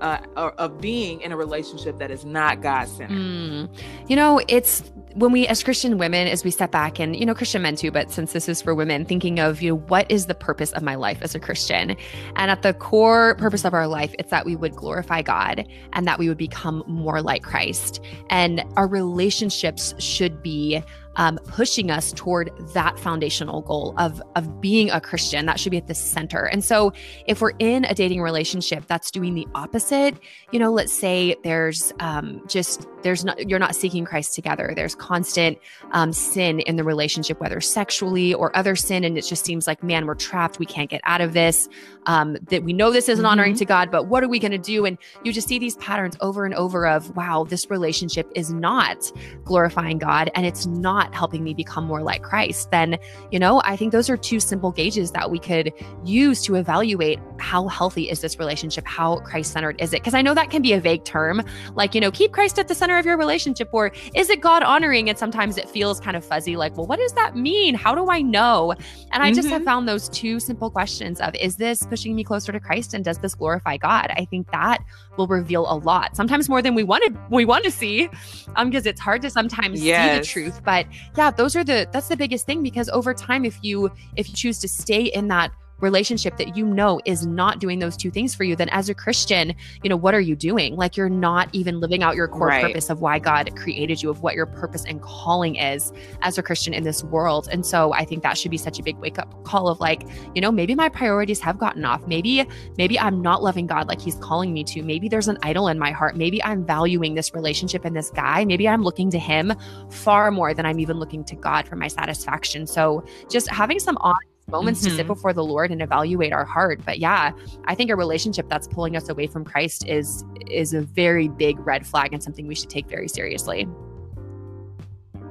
uh, 0.00 0.18
of 0.36 0.80
being 0.80 1.20
in 1.20 1.32
a 1.32 1.36
relationship 1.36 1.98
that 1.98 2.10
is 2.10 2.24
not 2.24 2.62
God 2.62 2.88
centered? 2.88 3.18
Mm. 3.18 3.78
You 4.08 4.16
know, 4.16 4.40
it's 4.48 4.90
when 5.14 5.32
we 5.32 5.46
as 5.46 5.62
christian 5.62 5.98
women 5.98 6.28
as 6.28 6.44
we 6.44 6.50
step 6.50 6.70
back 6.70 7.00
and 7.00 7.16
you 7.16 7.26
know 7.26 7.34
christian 7.34 7.62
men 7.62 7.74
too 7.74 7.90
but 7.90 8.10
since 8.10 8.32
this 8.32 8.48
is 8.48 8.62
for 8.62 8.74
women 8.74 9.04
thinking 9.04 9.40
of 9.40 9.60
you 9.60 9.70
know 9.70 9.76
what 9.88 10.08
is 10.10 10.26
the 10.26 10.34
purpose 10.34 10.72
of 10.72 10.82
my 10.82 10.94
life 10.94 11.18
as 11.22 11.34
a 11.34 11.40
christian 11.40 11.96
and 12.36 12.50
at 12.50 12.62
the 12.62 12.72
core 12.74 13.34
purpose 13.36 13.64
of 13.64 13.74
our 13.74 13.88
life 13.88 14.14
it's 14.18 14.30
that 14.30 14.46
we 14.46 14.54
would 14.54 14.74
glorify 14.76 15.20
god 15.20 15.66
and 15.94 16.06
that 16.06 16.18
we 16.18 16.28
would 16.28 16.38
become 16.38 16.84
more 16.86 17.20
like 17.22 17.42
christ 17.42 18.00
and 18.28 18.64
our 18.76 18.86
relationships 18.86 19.94
should 19.98 20.42
be 20.42 20.82
um, 21.16 21.38
pushing 21.46 21.90
us 21.90 22.12
toward 22.12 22.50
that 22.72 22.98
foundational 22.98 23.62
goal 23.62 23.94
of 23.98 24.22
of 24.36 24.60
being 24.60 24.90
a 24.90 25.00
Christian. 25.00 25.46
That 25.46 25.58
should 25.58 25.70
be 25.70 25.78
at 25.78 25.86
the 25.86 25.94
center. 25.94 26.44
And 26.44 26.64
so, 26.64 26.92
if 27.26 27.40
we're 27.40 27.52
in 27.58 27.84
a 27.84 27.94
dating 27.94 28.22
relationship 28.22 28.86
that's 28.86 29.10
doing 29.10 29.34
the 29.34 29.46
opposite, 29.54 30.16
you 30.52 30.58
know, 30.58 30.72
let's 30.72 30.92
say 30.92 31.36
there's 31.42 31.92
um, 32.00 32.42
just 32.46 32.86
there's 33.02 33.24
not 33.24 33.48
you're 33.48 33.58
not 33.58 33.74
seeking 33.74 34.04
Christ 34.04 34.34
together. 34.34 34.72
There's 34.74 34.94
constant 34.94 35.58
um, 35.92 36.12
sin 36.12 36.60
in 36.60 36.76
the 36.76 36.84
relationship, 36.84 37.40
whether 37.40 37.60
sexually 37.60 38.34
or 38.34 38.56
other 38.56 38.76
sin, 38.76 39.04
and 39.04 39.18
it 39.18 39.26
just 39.26 39.44
seems 39.44 39.66
like, 39.66 39.82
man, 39.82 40.06
we're 40.06 40.14
trapped. 40.14 40.58
We 40.58 40.66
can't 40.66 40.90
get 40.90 41.00
out 41.04 41.20
of 41.20 41.32
this. 41.32 41.68
Um, 42.06 42.38
that 42.48 42.64
we 42.64 42.72
know 42.72 42.90
this 42.90 43.08
isn't 43.08 43.22
mm-hmm. 43.22 43.30
honoring 43.30 43.56
to 43.56 43.64
God, 43.64 43.90
but 43.90 44.06
what 44.06 44.24
are 44.24 44.28
we 44.28 44.38
going 44.38 44.52
to 44.52 44.58
do? 44.58 44.86
And 44.86 44.96
you 45.22 45.32
just 45.32 45.48
see 45.48 45.58
these 45.58 45.76
patterns 45.76 46.16
over 46.20 46.46
and 46.46 46.54
over 46.54 46.86
of, 46.86 47.14
wow, 47.14 47.44
this 47.46 47.68
relationship 47.70 48.30
is 48.34 48.50
not 48.50 49.12
glorifying 49.44 49.98
God, 49.98 50.30
and 50.34 50.46
it's 50.46 50.66
not 50.66 50.99
not 51.00 51.14
helping 51.14 51.42
me 51.42 51.54
become 51.54 51.84
more 51.84 52.02
like 52.02 52.22
Christ, 52.22 52.70
then, 52.70 52.98
you 53.30 53.38
know, 53.38 53.62
I 53.64 53.76
think 53.76 53.92
those 53.92 54.10
are 54.10 54.16
two 54.16 54.40
simple 54.40 54.70
gauges 54.70 55.12
that 55.12 55.30
we 55.30 55.38
could 55.38 55.72
use 56.04 56.42
to 56.44 56.56
evaluate 56.56 57.18
how 57.38 57.68
healthy 57.68 58.10
is 58.10 58.20
this 58.20 58.38
relationship? 58.38 58.86
How 58.86 59.16
Christ 59.20 59.52
centered 59.52 59.80
is 59.80 59.92
it? 59.94 60.00
Because 60.00 60.14
I 60.14 60.22
know 60.22 60.34
that 60.34 60.50
can 60.50 60.62
be 60.62 60.74
a 60.74 60.80
vague 60.80 61.04
term, 61.04 61.42
like, 61.74 61.94
you 61.94 62.00
know, 62.00 62.10
keep 62.10 62.32
Christ 62.32 62.58
at 62.58 62.68
the 62.68 62.74
center 62.74 62.98
of 62.98 63.06
your 63.06 63.16
relationship, 63.16 63.68
or 63.72 63.92
is 64.14 64.28
it 64.28 64.40
God 64.40 64.62
honoring? 64.62 65.08
And 65.08 65.18
sometimes 65.18 65.56
it 65.56 65.68
feels 65.68 66.00
kind 66.00 66.16
of 66.16 66.24
fuzzy, 66.24 66.56
like, 66.56 66.76
well, 66.76 66.86
what 66.86 66.98
does 66.98 67.12
that 67.14 67.34
mean? 67.34 67.74
How 67.74 67.94
do 67.94 68.10
I 68.10 68.20
know? 68.20 68.72
And 69.12 69.22
I 69.22 69.28
mm-hmm. 69.28 69.36
just 69.36 69.48
have 69.48 69.60
mm-hmm. 69.60 69.64
found 69.64 69.88
those 69.88 70.08
two 70.10 70.38
simple 70.38 70.70
questions 70.70 71.20
of, 71.20 71.34
is 71.34 71.56
this 71.56 71.86
pushing 71.86 72.14
me 72.14 72.24
closer 72.24 72.52
to 72.52 72.60
Christ 72.60 72.92
and 72.94 73.04
does 73.04 73.18
this 73.18 73.34
glorify 73.34 73.78
God? 73.78 74.12
I 74.16 74.26
think 74.26 74.50
that 74.50 74.78
will 75.16 75.26
reveal 75.26 75.64
a 75.70 75.76
lot, 75.76 76.14
sometimes 76.14 76.48
more 76.48 76.60
than 76.60 76.74
we 76.74 76.84
wanted, 76.84 77.16
we 77.30 77.44
want 77.44 77.64
to 77.64 77.70
see, 77.70 78.10
um, 78.56 78.68
because 78.68 78.84
it's 78.86 79.00
hard 79.00 79.22
to 79.22 79.30
sometimes 79.30 79.82
yes. 79.82 80.12
see 80.12 80.18
the 80.18 80.26
truth. 80.26 80.62
But 80.64 80.86
yeah, 81.16 81.30
those 81.30 81.56
are 81.56 81.64
the 81.64 81.88
that's 81.92 82.08
the 82.08 82.16
biggest 82.16 82.46
thing 82.46 82.62
because 82.62 82.88
over 82.88 83.14
time, 83.14 83.44
if 83.44 83.58
you 83.62 83.90
if 84.16 84.28
you 84.28 84.34
choose 84.34 84.58
to 84.60 84.68
stay 84.68 85.04
in 85.04 85.28
that 85.28 85.52
relationship 85.80 86.36
that 86.36 86.56
you 86.56 86.66
know 86.66 87.00
is 87.04 87.26
not 87.26 87.58
doing 87.58 87.78
those 87.78 87.96
two 87.96 88.10
things 88.10 88.34
for 88.34 88.44
you, 88.44 88.56
then 88.56 88.68
as 88.70 88.88
a 88.88 88.94
Christian, 88.94 89.54
you 89.82 89.90
know, 89.90 89.96
what 89.96 90.14
are 90.14 90.20
you 90.20 90.36
doing? 90.36 90.76
Like 90.76 90.96
you're 90.96 91.08
not 91.08 91.48
even 91.52 91.80
living 91.80 92.02
out 92.02 92.16
your 92.16 92.28
core 92.28 92.48
right. 92.48 92.64
purpose 92.64 92.90
of 92.90 93.00
why 93.00 93.18
God 93.18 93.54
created 93.56 94.02
you, 94.02 94.10
of 94.10 94.22
what 94.22 94.34
your 94.34 94.46
purpose 94.46 94.84
and 94.84 95.00
calling 95.02 95.56
is 95.56 95.92
as 96.22 96.38
a 96.38 96.42
Christian 96.42 96.74
in 96.74 96.84
this 96.84 97.02
world. 97.04 97.48
And 97.50 97.64
so 97.64 97.92
I 97.92 98.04
think 98.04 98.22
that 98.22 98.36
should 98.38 98.50
be 98.50 98.58
such 98.58 98.78
a 98.78 98.82
big 98.82 98.96
wake 98.98 99.18
up 99.18 99.44
call 99.44 99.68
of 99.68 99.80
like, 99.80 100.02
you 100.34 100.40
know, 100.40 100.52
maybe 100.52 100.74
my 100.74 100.88
priorities 100.88 101.40
have 101.40 101.58
gotten 101.58 101.84
off. 101.84 102.06
Maybe, 102.06 102.46
maybe 102.78 102.98
I'm 102.98 103.22
not 103.22 103.42
loving 103.42 103.66
God 103.66 103.88
like 103.88 104.00
he's 104.00 104.16
calling 104.16 104.52
me 104.52 104.64
to. 104.64 104.82
Maybe 104.82 105.08
there's 105.08 105.28
an 105.28 105.38
idol 105.42 105.68
in 105.68 105.78
my 105.78 105.90
heart. 105.90 106.16
Maybe 106.16 106.42
I'm 106.42 106.64
valuing 106.64 107.14
this 107.14 107.34
relationship 107.34 107.84
and 107.84 107.96
this 107.96 108.10
guy. 108.10 108.44
Maybe 108.44 108.68
I'm 108.68 108.82
looking 108.82 109.10
to 109.10 109.18
him 109.18 109.52
far 109.90 110.30
more 110.30 110.54
than 110.54 110.66
I'm 110.66 110.80
even 110.80 110.98
looking 110.98 111.24
to 111.24 111.36
God 111.36 111.66
for 111.66 111.76
my 111.76 111.88
satisfaction. 111.88 112.66
So 112.66 113.04
just 113.28 113.50
having 113.50 113.78
some 113.78 113.96
honest 114.00 114.29
moments 114.50 114.80
mm-hmm. 114.80 114.90
to 114.90 114.96
sit 114.96 115.02
mm-hmm. 115.02 115.14
before 115.14 115.32
the 115.32 115.44
Lord 115.44 115.70
and 115.70 115.80
evaluate 115.82 116.32
our 116.32 116.44
heart. 116.44 116.80
But 116.84 116.98
yeah, 116.98 117.32
I 117.64 117.74
think 117.74 117.90
a 117.90 117.96
relationship 117.96 118.48
that's 118.48 118.68
pulling 118.68 118.96
us 118.96 119.08
away 119.08 119.26
from 119.26 119.44
Christ 119.44 119.86
is 119.86 120.24
is 120.50 120.74
a 120.74 120.80
very 120.80 121.28
big 121.28 121.58
red 121.66 121.86
flag 121.86 122.12
and 122.12 122.22
something 122.22 122.46
we 122.46 122.54
should 122.54 122.70
take 122.70 122.88
very 122.88 123.08
seriously. 123.08 123.68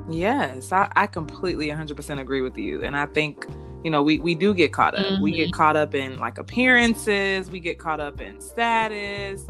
Yes, 0.09 0.71
I, 0.71 0.91
I 0.95 1.07
completely 1.07 1.67
100% 1.67 2.19
agree 2.19 2.41
with 2.41 2.57
you. 2.57 2.83
And 2.83 2.97
I 2.97 3.05
think, 3.05 3.45
you 3.83 3.91
know, 3.91 4.01
we, 4.01 4.19
we 4.19 4.33
do 4.33 4.53
get 4.53 4.73
caught 4.73 4.95
up. 4.95 5.05
Mm-hmm. 5.05 5.23
We 5.23 5.31
get 5.31 5.49
mm-hmm. 5.49 5.57
caught 5.57 5.75
up 5.75 5.93
in 5.93 6.17
like 6.17 6.37
appearances, 6.37 7.51
we 7.51 7.59
get 7.59 7.77
caught 7.77 7.99
up 7.99 8.19
in 8.19 8.41
status, 8.41 9.45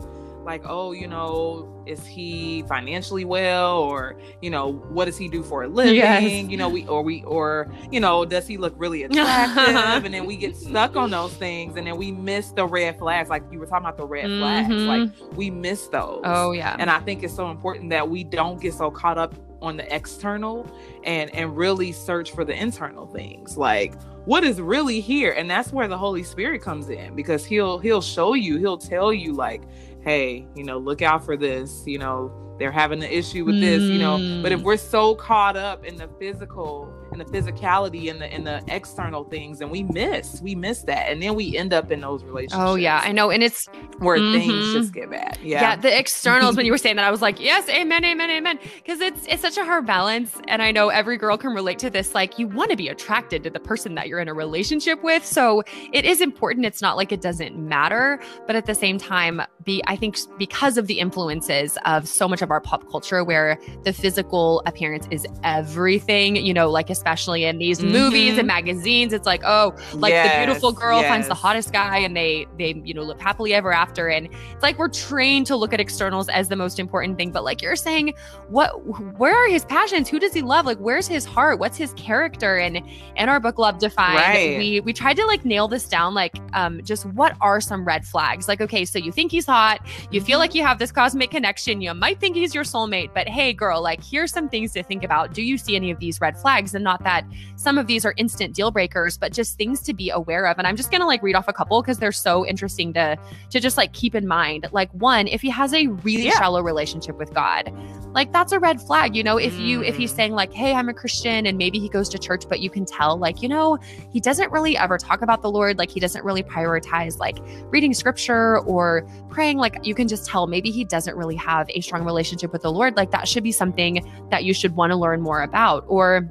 like, 0.49 0.63
oh, 0.65 0.93
you 0.93 1.07
know, 1.07 1.71
is 1.85 2.03
he 2.07 2.63
financially 2.63 3.23
well, 3.23 3.77
or 3.77 4.19
you 4.41 4.49
know, 4.49 4.73
what 4.89 5.05
does 5.05 5.15
he 5.15 5.29
do 5.29 5.43
for 5.43 5.63
a 5.63 5.67
living? 5.67 5.93
Yes. 5.93 6.49
You 6.49 6.57
know, 6.57 6.67
we 6.67 6.87
or 6.87 7.03
we 7.03 7.23
or 7.23 7.71
you 7.91 7.99
know, 7.99 8.25
does 8.25 8.47
he 8.47 8.57
look 8.57 8.73
really 8.75 9.03
attractive? 9.05 10.05
and 10.05 10.11
then 10.13 10.25
we 10.25 10.37
get 10.37 10.55
stuck 10.55 10.95
on 10.95 11.11
those 11.11 11.33
things, 11.35 11.77
and 11.77 11.85
then 11.85 11.97
we 11.97 12.11
miss 12.11 12.49
the 12.51 12.65
red 12.65 12.97
flags. 12.97 13.29
Like 13.29 13.43
you 13.51 13.59
were 13.59 13.67
talking 13.67 13.85
about 13.85 13.97
the 13.97 14.07
red 14.07 14.25
mm-hmm. 14.25 14.39
flags, 14.41 15.13
like 15.19 15.37
we 15.37 15.51
miss 15.51 15.85
those. 15.87 16.21
Oh 16.23 16.51
yeah. 16.51 16.75
And 16.79 16.89
I 16.89 16.99
think 16.99 17.21
it's 17.21 17.35
so 17.35 17.51
important 17.51 17.91
that 17.91 18.09
we 18.09 18.23
don't 18.23 18.59
get 18.59 18.73
so 18.73 18.89
caught 18.89 19.19
up 19.19 19.35
on 19.61 19.77
the 19.77 19.95
external 19.95 20.69
and 21.03 21.33
and 21.35 21.55
really 21.55 21.91
search 21.91 22.31
for 22.31 22.45
the 22.45 22.53
internal 22.53 23.05
things 23.07 23.57
like 23.57 23.93
what 24.25 24.43
is 24.43 24.61
really 24.61 25.01
here 25.01 25.31
and 25.31 25.49
that's 25.49 25.73
where 25.73 25.87
the 25.87 25.97
holy 25.97 26.23
spirit 26.23 26.61
comes 26.61 26.89
in 26.89 27.15
because 27.15 27.45
he'll 27.45 27.77
he'll 27.77 28.01
show 28.01 28.33
you 28.33 28.57
he'll 28.57 28.77
tell 28.77 29.11
you 29.11 29.33
like 29.33 29.63
hey, 30.03 30.47
you 30.55 30.63
know, 30.63 30.77
look 30.77 31.01
out 31.01 31.25
for 31.25 31.35
this, 31.35 31.83
you 31.85 31.97
know, 31.97 32.31
they're 32.59 32.71
having 32.71 33.01
an 33.03 33.09
issue 33.09 33.45
with 33.45 33.59
this, 33.59 33.81
you 33.81 33.99
know. 33.99 34.41
But 34.41 34.51
if 34.51 34.59
mm. 34.59 34.63
we're 34.63 34.77
so 34.77 35.15
caught 35.15 35.55
up 35.55 35.85
in 35.85 35.95
the 35.95 36.09
physical 36.19 36.93
the 37.19 37.25
physicality 37.25 38.09
and 38.09 38.21
the 38.21 38.25
and 38.25 38.45
the 38.45 38.63
external 38.67 39.23
things 39.23 39.61
and 39.61 39.69
we 39.69 39.83
miss 39.83 40.41
we 40.41 40.55
miss 40.55 40.83
that. 40.83 41.09
And 41.09 41.21
then 41.21 41.35
we 41.35 41.57
end 41.57 41.73
up 41.73 41.91
in 41.91 42.01
those 42.01 42.23
relationships 42.23 42.61
oh 42.61 42.75
yeah 42.75 43.01
i 43.03 43.11
know 43.11 43.29
and 43.29 43.43
it's 43.43 43.67
where 43.99 44.17
mm-hmm. 44.17 44.39
things 44.39 44.73
just 44.73 44.93
get 44.93 45.09
bad. 45.09 45.37
Yeah. 45.41 45.61
Yeah 45.61 45.75
the 45.75 45.97
externals 45.97 46.55
when 46.55 46.65
you 46.67 46.71
were 46.71 46.77
saying 46.77 46.95
that 46.95 47.05
i 47.05 47.11
was 47.11 47.21
like 47.21 47.39
yes 47.39 47.67
amen 47.69 48.03
amen 48.05 48.29
amen. 48.29 48.59
Because 48.75 49.01
it's 49.01 49.25
it's 49.27 49.41
such 49.41 49.57
a 49.57 49.65
hard 49.65 49.85
balance 49.85 50.39
and 50.47 50.61
i 50.61 50.71
know 50.71 50.89
every 50.89 51.17
girl 51.17 51.37
can 51.37 51.53
relate 51.53 51.79
to 51.79 51.89
this 51.89 52.15
like 52.15 52.39
you 52.39 52.47
want 52.47 52.71
to 52.71 52.77
be 52.77 52.87
attracted 52.87 53.43
to 53.43 53.49
the 53.49 53.59
person 53.59 53.95
that 53.95 54.07
you're 54.07 54.19
in 54.19 54.27
a 54.27 54.33
relationship 54.33 55.01
with 55.03 55.25
so 55.25 55.63
it 55.93 56.05
is 56.05 56.21
important 56.21 56.65
it's 56.65 56.81
not 56.81 56.97
like 56.97 57.11
it 57.11 57.21
doesn't 57.21 57.57
matter 57.57 58.19
but 58.47 58.55
at 58.55 58.65
the 58.65 58.75
same 58.75 58.97
time 58.97 59.41
be 59.63 59.81
i 59.87 59.95
think 59.95 60.17
because 60.37 60.77
of 60.77 60.87
the 60.87 60.99
influences 60.99 61.77
of 61.85 62.07
so 62.07 62.27
much 62.27 62.41
of 62.41 62.51
our 62.51 62.61
pop 62.61 62.89
culture 62.89 63.23
where 63.23 63.59
the 63.83 63.93
physical 63.93 64.61
appearance 64.65 65.07
is 65.11 65.27
everything 65.43 66.35
you 66.35 66.53
know 66.53 66.69
like 66.69 66.89
especially 66.89 67.08
in 67.45 67.57
these 67.57 67.79
mm-hmm. 67.79 67.91
movies 67.91 68.37
and 68.37 68.47
magazines 68.47 69.13
it's 69.13 69.25
like 69.25 69.41
oh 69.45 69.75
like 69.93 70.11
yes, 70.11 70.31
the 70.31 70.45
beautiful 70.45 70.71
girl 70.71 71.01
yes. 71.01 71.09
finds 71.09 71.27
the 71.27 71.33
hottest 71.33 71.71
guy 71.71 71.97
and 71.97 72.15
they 72.15 72.47
they 72.57 72.81
you 72.83 72.93
know 72.93 73.03
live 73.03 73.19
happily 73.19 73.53
ever 73.53 73.71
after. 73.71 74.09
And 74.09 74.27
it's 74.27 74.63
like 74.63 74.77
we're 74.77 74.89
trained 74.89 75.47
to 75.47 75.55
look 75.55 75.73
at 75.73 75.79
externals 75.79 76.29
as 76.29 76.49
the 76.49 76.55
most 76.55 76.79
important 76.79 77.17
thing. 77.17 77.31
But 77.31 77.43
like 77.43 77.61
you're 77.61 77.75
saying 77.75 78.13
what 78.47 78.69
where 79.17 79.35
are 79.35 79.49
his 79.49 79.65
passions? 79.65 80.09
Who 80.09 80.19
does 80.19 80.33
he 80.33 80.41
love? 80.41 80.65
Like 80.65 80.77
where's 80.79 81.07
his 81.07 81.25
heart? 81.25 81.59
What's 81.59 81.77
his 81.77 81.93
character? 81.93 82.57
And 82.57 82.81
in 83.15 83.29
our 83.29 83.39
book 83.39 83.57
love 83.57 83.79
defined 83.79 84.17
right. 84.17 84.57
we 84.57 84.79
we 84.81 84.93
tried 84.93 85.15
to 85.17 85.25
like 85.25 85.45
nail 85.45 85.67
this 85.67 85.87
down 85.87 86.13
like 86.13 86.37
um 86.53 86.81
just 86.83 87.05
what 87.05 87.35
are 87.41 87.61
some 87.61 87.85
red 87.85 88.05
flags? 88.05 88.47
Like 88.47 88.61
okay 88.61 88.85
so 88.85 88.99
you 88.99 89.11
think 89.11 89.31
he's 89.31 89.45
hot 89.45 89.85
you 90.11 90.21
feel 90.21 90.39
like 90.39 90.53
you 90.55 90.63
have 90.63 90.79
this 90.79 90.91
cosmic 90.91 91.31
connection 91.31 91.81
you 91.81 91.93
might 91.93 92.19
think 92.19 92.35
he's 92.35 92.53
your 92.53 92.63
soulmate 92.63 93.13
but 93.13 93.27
hey 93.27 93.53
girl 93.53 93.81
like 93.81 94.03
here's 94.03 94.31
some 94.31 94.49
things 94.49 94.71
to 94.73 94.83
think 94.83 95.03
about. 95.03 95.33
Do 95.33 95.41
you 95.41 95.57
see 95.57 95.75
any 95.75 95.91
of 95.91 95.99
these 95.99 96.21
red 96.21 96.37
flags? 96.37 96.73
And 96.75 96.83
not 96.83 96.98
that. 97.03 97.25
Some 97.55 97.77
of 97.77 97.87
these 97.87 98.05
are 98.05 98.13
instant 98.17 98.55
deal 98.55 98.71
breakers 98.71 99.17
but 99.17 99.33
just 99.33 99.57
things 99.57 99.81
to 99.81 99.93
be 99.93 100.09
aware 100.09 100.47
of. 100.47 100.57
And 100.57 100.67
i'm 100.67 100.75
just 100.75 100.91
going 100.91 101.01
to 101.01 101.07
like 101.07 101.21
read 101.23 101.35
off 101.35 101.47
a 101.47 101.53
couple 101.53 101.81
because 101.81 101.99
they're 101.99 102.11
so 102.11 102.45
interesting 102.45 102.93
to 102.93 103.17
to 103.49 103.59
just 103.59 103.77
like 103.77 103.93
keep 103.93 104.15
in 104.15 104.27
mind. 104.27 104.67
Like 104.71 104.91
one 104.91 105.27
if 105.27 105.41
he 105.41 105.49
has 105.49 105.73
a 105.73 105.87
really 105.87 106.25
yeah. 106.25 106.37
shallow 106.37 106.61
relationship 106.61 107.17
with 107.17 107.33
god 107.33 107.73
like 108.13 108.31
that's 108.33 108.51
a 108.51 108.59
red 108.59 108.81
flag 108.81 109.15
you 109.15 109.23
know? 109.23 109.37
If 109.37 109.57
you 109.59 109.83
if 109.83 109.95
he's 109.95 110.11
mm. 110.11 110.15
saying 110.15 110.33
like 110.33 110.51
hey 110.53 110.73
i'm 110.73 110.89
a 110.89 110.93
christian 110.93 111.45
and 111.45 111.57
maybe 111.57 111.79
he 111.79 111.89
goes 111.89 112.09
to 112.09 112.17
church 112.17 112.43
but 112.49 112.59
you 112.59 112.69
can 112.69 112.85
tell 112.85 113.17
like 113.17 113.41
you 113.41 113.49
know 113.49 113.77
he 114.11 114.19
doesn't 114.19 114.51
really 114.51 114.77
ever 114.77 114.97
talk 114.97 115.21
about 115.21 115.41
the 115.41 115.51
lord. 115.51 115.77
Like 115.77 115.89
he 115.89 115.99
doesn't 115.99 116.23
really 116.23 116.43
prioritize 116.43 117.17
like 117.17 117.37
reading 117.71 117.93
scripture 117.93 118.59
or 118.59 119.07
praying. 119.29 119.57
Like 119.57 119.85
you 119.85 119.95
can 119.95 120.07
just 120.07 120.25
tell 120.25 120.47
maybe 120.47 120.71
he 120.71 120.83
doesn't 120.83 121.15
really 121.15 121.35
have 121.35 121.69
a 121.69 121.81
strong 121.81 122.03
relationship 122.03 122.51
with 122.51 122.61
the 122.61 122.71
lord. 122.71 122.95
Like 122.95 123.11
that 123.11 123.27
should 123.27 123.43
be 123.43 123.51
something 123.51 124.09
that 124.31 124.43
you 124.43 124.53
should 124.53 124.75
want 124.75 124.91
to 124.91 124.95
learn 124.95 125.21
more 125.21 125.41
about. 125.41 125.85
Or 125.87 126.29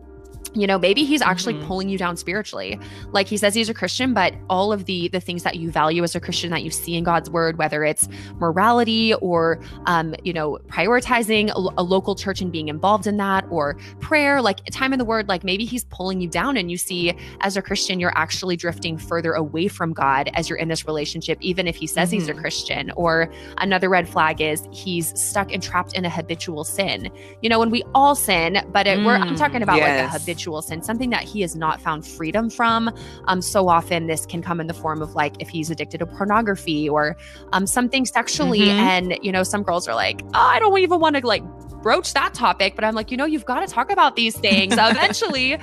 you 0.58 0.66
know 0.66 0.78
maybe 0.78 1.04
he's 1.04 1.22
actually 1.22 1.54
mm-hmm. 1.54 1.66
pulling 1.66 1.88
you 1.88 1.96
down 1.96 2.16
spiritually 2.16 2.78
like 3.12 3.28
he 3.28 3.36
says 3.36 3.54
he's 3.54 3.68
a 3.68 3.74
christian 3.74 4.12
but 4.12 4.34
all 4.50 4.72
of 4.72 4.86
the 4.86 5.08
the 5.08 5.20
things 5.20 5.42
that 5.42 5.56
you 5.56 5.70
value 5.70 6.02
as 6.02 6.14
a 6.14 6.20
christian 6.20 6.50
that 6.50 6.62
you 6.62 6.70
see 6.70 6.96
in 6.96 7.04
god's 7.04 7.30
word 7.30 7.58
whether 7.58 7.84
it's 7.84 8.08
morality 8.36 9.14
or 9.14 9.60
um 9.86 10.14
you 10.24 10.32
know 10.32 10.58
prioritizing 10.68 11.50
a, 11.50 11.80
a, 11.80 11.84
local 11.88 12.14
church 12.14 12.40
and 12.40 12.52
being 12.52 12.68
involved 12.68 13.06
in 13.06 13.16
that 13.16 13.44
or 13.50 13.78
prayer 14.00 14.42
like 14.42 14.64
time 14.66 14.92
in 14.92 14.98
the 14.98 15.04
word 15.04 15.28
like 15.28 15.44
maybe 15.44 15.64
he's 15.64 15.84
pulling 15.84 16.20
you 16.20 16.28
down 16.28 16.56
and 16.56 16.70
you 16.70 16.76
see 16.76 17.14
as 17.40 17.56
a 17.56 17.62
christian 17.62 18.00
you're 18.00 18.16
actually 18.16 18.56
drifting 18.56 18.98
further 18.98 19.32
away 19.32 19.68
from 19.68 19.92
god 19.92 20.30
as 20.34 20.48
you're 20.48 20.58
in 20.58 20.68
this 20.68 20.86
relationship 20.86 21.38
even 21.40 21.66
if 21.66 21.76
he 21.76 21.86
says 21.86 22.08
mm-hmm. 22.08 22.18
he's 22.18 22.28
a 22.28 22.32
mm-hmm. 22.32 22.40
christian 22.40 22.90
or 22.92 23.32
another 23.58 23.88
red 23.88 24.08
flag 24.08 24.40
is 24.40 24.66
he's 24.72 25.18
stuck 25.18 25.52
and 25.52 25.62
trapped 25.62 25.94
in 25.94 26.04
a 26.04 26.10
habitual 26.10 26.64
sin 26.64 27.10
you 27.42 27.48
know 27.48 27.58
when 27.58 27.70
we 27.70 27.82
all 27.94 28.14
sin 28.14 28.60
but 28.72 28.86
it, 28.86 28.98
mm, 28.98 29.06
we're 29.06 29.16
i'm 29.16 29.36
talking 29.36 29.62
about 29.62 29.76
yes. 29.76 30.12
like 30.12 30.14
a 30.14 30.18
habitual 30.18 30.47
habitual 30.48 30.62
sin, 30.62 30.82
something 30.82 31.10
that 31.10 31.22
he 31.22 31.40
has 31.42 31.54
not 31.54 31.80
found 31.80 32.06
freedom 32.06 32.50
from. 32.50 32.90
Um, 33.26 33.42
so 33.42 33.68
often 33.68 34.06
this 34.06 34.26
can 34.26 34.42
come 34.42 34.60
in 34.60 34.66
the 34.66 34.74
form 34.74 35.02
of 35.02 35.14
like 35.14 35.34
if 35.40 35.48
he's 35.48 35.70
addicted 35.70 35.98
to 35.98 36.06
pornography 36.06 36.88
or 36.88 37.16
um, 37.52 37.66
something 37.66 38.06
sexually. 38.06 38.60
Mm-hmm. 38.60 38.88
And, 38.88 39.18
you 39.22 39.32
know, 39.32 39.42
some 39.42 39.62
girls 39.62 39.88
are 39.88 39.94
like, 39.94 40.22
oh, 40.28 40.30
I 40.34 40.58
don't 40.58 40.78
even 40.78 41.00
want 41.00 41.16
to 41.16 41.26
like 41.26 41.44
broach 41.82 42.14
that 42.14 42.34
topic. 42.34 42.74
But 42.74 42.84
I'm 42.84 42.94
like, 42.94 43.10
you 43.10 43.16
know, 43.16 43.26
you've 43.26 43.44
got 43.44 43.60
to 43.60 43.66
talk 43.66 43.92
about 43.92 44.16
these 44.16 44.36
things. 44.36 44.74
Eventually, 44.78 45.58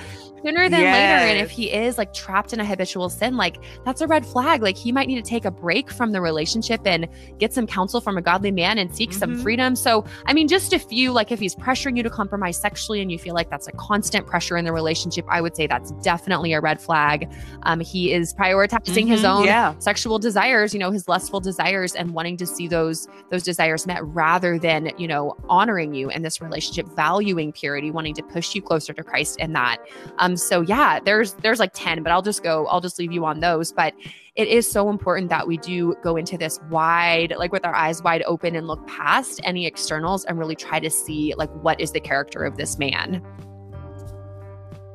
sooner 0.46 0.68
than 0.68 0.80
yes. 0.80 1.22
later. 1.22 1.32
And 1.32 1.40
if 1.40 1.50
he 1.50 1.72
is 1.72 1.98
like 1.98 2.12
trapped 2.12 2.52
in 2.52 2.60
a 2.60 2.64
habitual 2.64 3.08
sin, 3.08 3.36
like 3.36 3.56
that's 3.84 4.00
a 4.00 4.06
red 4.06 4.24
flag. 4.24 4.62
Like 4.62 4.76
he 4.76 4.92
might 4.92 5.08
need 5.08 5.16
to 5.16 5.28
take 5.28 5.44
a 5.44 5.50
break 5.50 5.90
from 5.90 6.12
the 6.12 6.20
relationship 6.20 6.80
and 6.86 7.08
get 7.38 7.52
some 7.52 7.66
counsel 7.66 8.00
from 8.00 8.16
a 8.16 8.22
godly 8.22 8.52
man 8.52 8.78
and 8.78 8.94
seek 8.94 9.10
mm-hmm. 9.10 9.18
some 9.18 9.38
freedom. 9.38 9.74
So, 9.74 10.04
I 10.26 10.32
mean, 10.32 10.46
just 10.46 10.72
a 10.72 10.78
few, 10.78 11.12
like 11.12 11.32
if 11.32 11.40
he's 11.40 11.54
pressuring 11.56 11.96
you 11.96 12.02
to 12.02 12.10
compromise 12.10 12.60
sexually 12.60 13.00
and 13.00 13.10
you 13.10 13.18
feel 13.18 13.34
like 13.34 13.50
that's 13.50 13.66
a 13.66 13.72
constant 13.72 14.26
pressure 14.26 14.56
in 14.56 14.64
the 14.64 14.72
relationship, 14.72 15.24
I 15.28 15.40
would 15.40 15.56
say 15.56 15.66
that's 15.66 15.90
definitely 16.02 16.52
a 16.52 16.60
red 16.60 16.80
flag. 16.80 17.32
Um, 17.64 17.80
he 17.80 18.12
is 18.12 18.32
prioritizing 18.34 18.78
mm-hmm. 18.78 19.08
his 19.08 19.24
own 19.24 19.44
yeah. 19.44 19.76
sexual 19.78 20.18
desires, 20.18 20.72
you 20.72 20.80
know, 20.80 20.92
his 20.92 21.08
lustful 21.08 21.40
desires 21.40 21.94
and 21.94 22.14
wanting 22.14 22.36
to 22.36 22.46
see 22.46 22.68
those 22.68 23.08
those 23.30 23.42
desires 23.42 23.86
met 23.86 24.04
rather 24.04 24.58
than, 24.58 24.92
you 24.98 25.08
know, 25.08 25.36
honoring 25.48 25.94
you 25.94 26.08
in 26.10 26.22
this 26.22 26.40
relationship, 26.40 26.86
valuing 26.94 27.52
purity, 27.52 27.90
wanting 27.90 28.14
to 28.14 28.22
push 28.22 28.54
you 28.54 28.62
closer 28.62 28.92
to 28.92 29.02
Christ 29.02 29.40
in 29.40 29.52
that. 29.52 29.78
Um, 30.18 30.35
so 30.40 30.60
yeah, 30.60 31.00
there's 31.00 31.34
there's 31.34 31.58
like 31.58 31.72
10, 31.74 32.02
but 32.02 32.12
I'll 32.12 32.22
just 32.22 32.42
go, 32.42 32.66
I'll 32.66 32.80
just 32.80 32.98
leave 32.98 33.12
you 33.12 33.24
on 33.24 33.40
those. 33.40 33.72
But 33.72 33.94
it 34.34 34.48
is 34.48 34.70
so 34.70 34.90
important 34.90 35.30
that 35.30 35.46
we 35.46 35.56
do 35.56 35.94
go 36.02 36.16
into 36.16 36.36
this 36.36 36.60
wide, 36.70 37.34
like 37.38 37.52
with 37.52 37.64
our 37.64 37.74
eyes 37.74 38.02
wide 38.02 38.22
open 38.26 38.54
and 38.54 38.66
look 38.66 38.86
past 38.86 39.40
any 39.44 39.66
externals 39.66 40.24
and 40.24 40.38
really 40.38 40.56
try 40.56 40.78
to 40.78 40.90
see 40.90 41.34
like 41.36 41.50
what 41.62 41.80
is 41.80 41.92
the 41.92 42.00
character 42.00 42.44
of 42.44 42.56
this 42.56 42.78
man. 42.78 43.24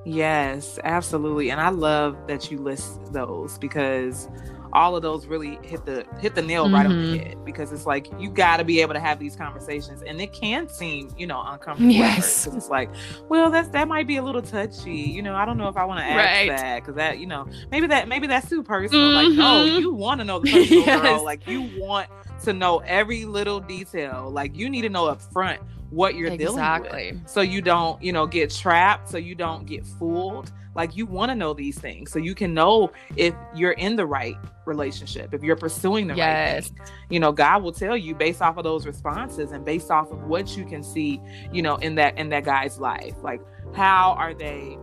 Yes, 0.05 0.79
absolutely. 0.83 1.51
And 1.51 1.61
I 1.61 1.69
love 1.69 2.17
that 2.27 2.51
you 2.51 2.57
list 2.57 3.13
those 3.13 3.57
because 3.57 4.29
all 4.73 4.95
of 4.95 5.01
those 5.01 5.25
really 5.25 5.59
hit 5.63 5.85
the 5.85 6.05
hit 6.19 6.35
the 6.35 6.41
nail 6.41 6.65
mm-hmm. 6.65 6.75
right 6.75 6.85
on 6.85 6.91
the 6.91 7.17
mm-hmm. 7.17 7.27
head 7.27 7.45
because 7.45 7.71
it's 7.71 7.85
like 7.85 8.07
you 8.19 8.29
got 8.29 8.57
to 8.57 8.63
be 8.63 8.81
able 8.81 8.93
to 8.93 8.99
have 8.99 9.19
these 9.19 9.35
conversations 9.35 10.01
and 10.03 10.21
it 10.21 10.31
can 10.33 10.67
seem 10.67 11.09
you 11.17 11.27
know 11.27 11.41
uncomfortable 11.45 11.91
yes 11.91 12.47
it's 12.47 12.69
like 12.69 12.89
well 13.29 13.49
that's 13.49 13.69
that 13.69 13.87
might 13.87 14.07
be 14.07 14.17
a 14.17 14.21
little 14.21 14.41
touchy 14.41 14.91
you 14.91 15.21
know 15.21 15.35
i 15.35 15.45
don't 15.45 15.57
know 15.57 15.67
if 15.67 15.77
i 15.77 15.83
want 15.83 15.99
to 15.99 16.05
ask 16.05 16.17
right. 16.17 16.49
that 16.49 16.81
because 16.81 16.95
that 16.95 17.19
you 17.19 17.25
know 17.25 17.47
maybe 17.71 17.87
that 17.87 18.07
maybe 18.07 18.27
that's 18.27 18.49
too 18.49 18.63
personal 18.63 19.01
mm-hmm. 19.01 19.29
like 19.29 19.37
no 19.37 19.65
mm-hmm. 19.65 19.79
you 19.79 19.91
want 19.91 20.19
to 20.19 20.25
know 20.25 20.39
the 20.39 20.51
personal 20.51 20.85
yes. 20.85 21.01
girl 21.01 21.23
like 21.23 21.47
you 21.47 21.69
want 21.77 22.09
to 22.43 22.53
know 22.53 22.79
every 22.79 23.25
little 23.25 23.59
detail 23.59 24.29
like 24.31 24.55
you 24.55 24.69
need 24.69 24.81
to 24.81 24.89
know 24.89 25.07
up 25.07 25.21
front 25.21 25.59
what 25.91 26.15
you're 26.15 26.31
exactly. 26.31 26.89
dealing 26.89 27.21
with 27.21 27.29
so 27.29 27.41
you 27.41 27.61
don't 27.61 28.01
you 28.01 28.11
know 28.11 28.25
get 28.25 28.49
trapped 28.49 29.09
so 29.09 29.17
you 29.17 29.35
don't 29.35 29.65
get 29.65 29.85
fooled 29.85 30.51
like 30.73 30.95
you 30.95 31.05
want 31.05 31.29
to 31.29 31.35
know 31.35 31.53
these 31.53 31.77
things 31.77 32.11
so 32.11 32.17
you 32.17 32.33
can 32.33 32.53
know 32.53 32.91
if 33.15 33.35
you're 33.53 33.73
in 33.73 33.95
the 33.95 34.05
right 34.05 34.37
relationship, 34.65 35.33
if 35.33 35.43
you're 35.43 35.55
pursuing 35.55 36.07
the 36.07 36.15
yes. 36.15 36.71
right 36.71 36.87
thing. 36.87 36.95
You 37.09 37.19
know, 37.19 37.31
God 37.31 37.63
will 37.63 37.71
tell 37.71 37.95
you 37.95 38.15
based 38.15 38.41
off 38.41 38.57
of 38.57 38.63
those 38.63 38.85
responses 38.85 39.51
and 39.51 39.63
based 39.63 39.91
off 39.91 40.11
of 40.11 40.23
what 40.23 40.55
you 40.57 40.65
can 40.65 40.83
see, 40.83 41.21
you 41.51 41.61
know, 41.61 41.75
in 41.77 41.95
that 41.95 42.17
in 42.17 42.29
that 42.29 42.43
guy's 42.43 42.79
life. 42.79 43.15
Like 43.21 43.41
how 43.73 44.13
are 44.13 44.33
they 44.33 44.77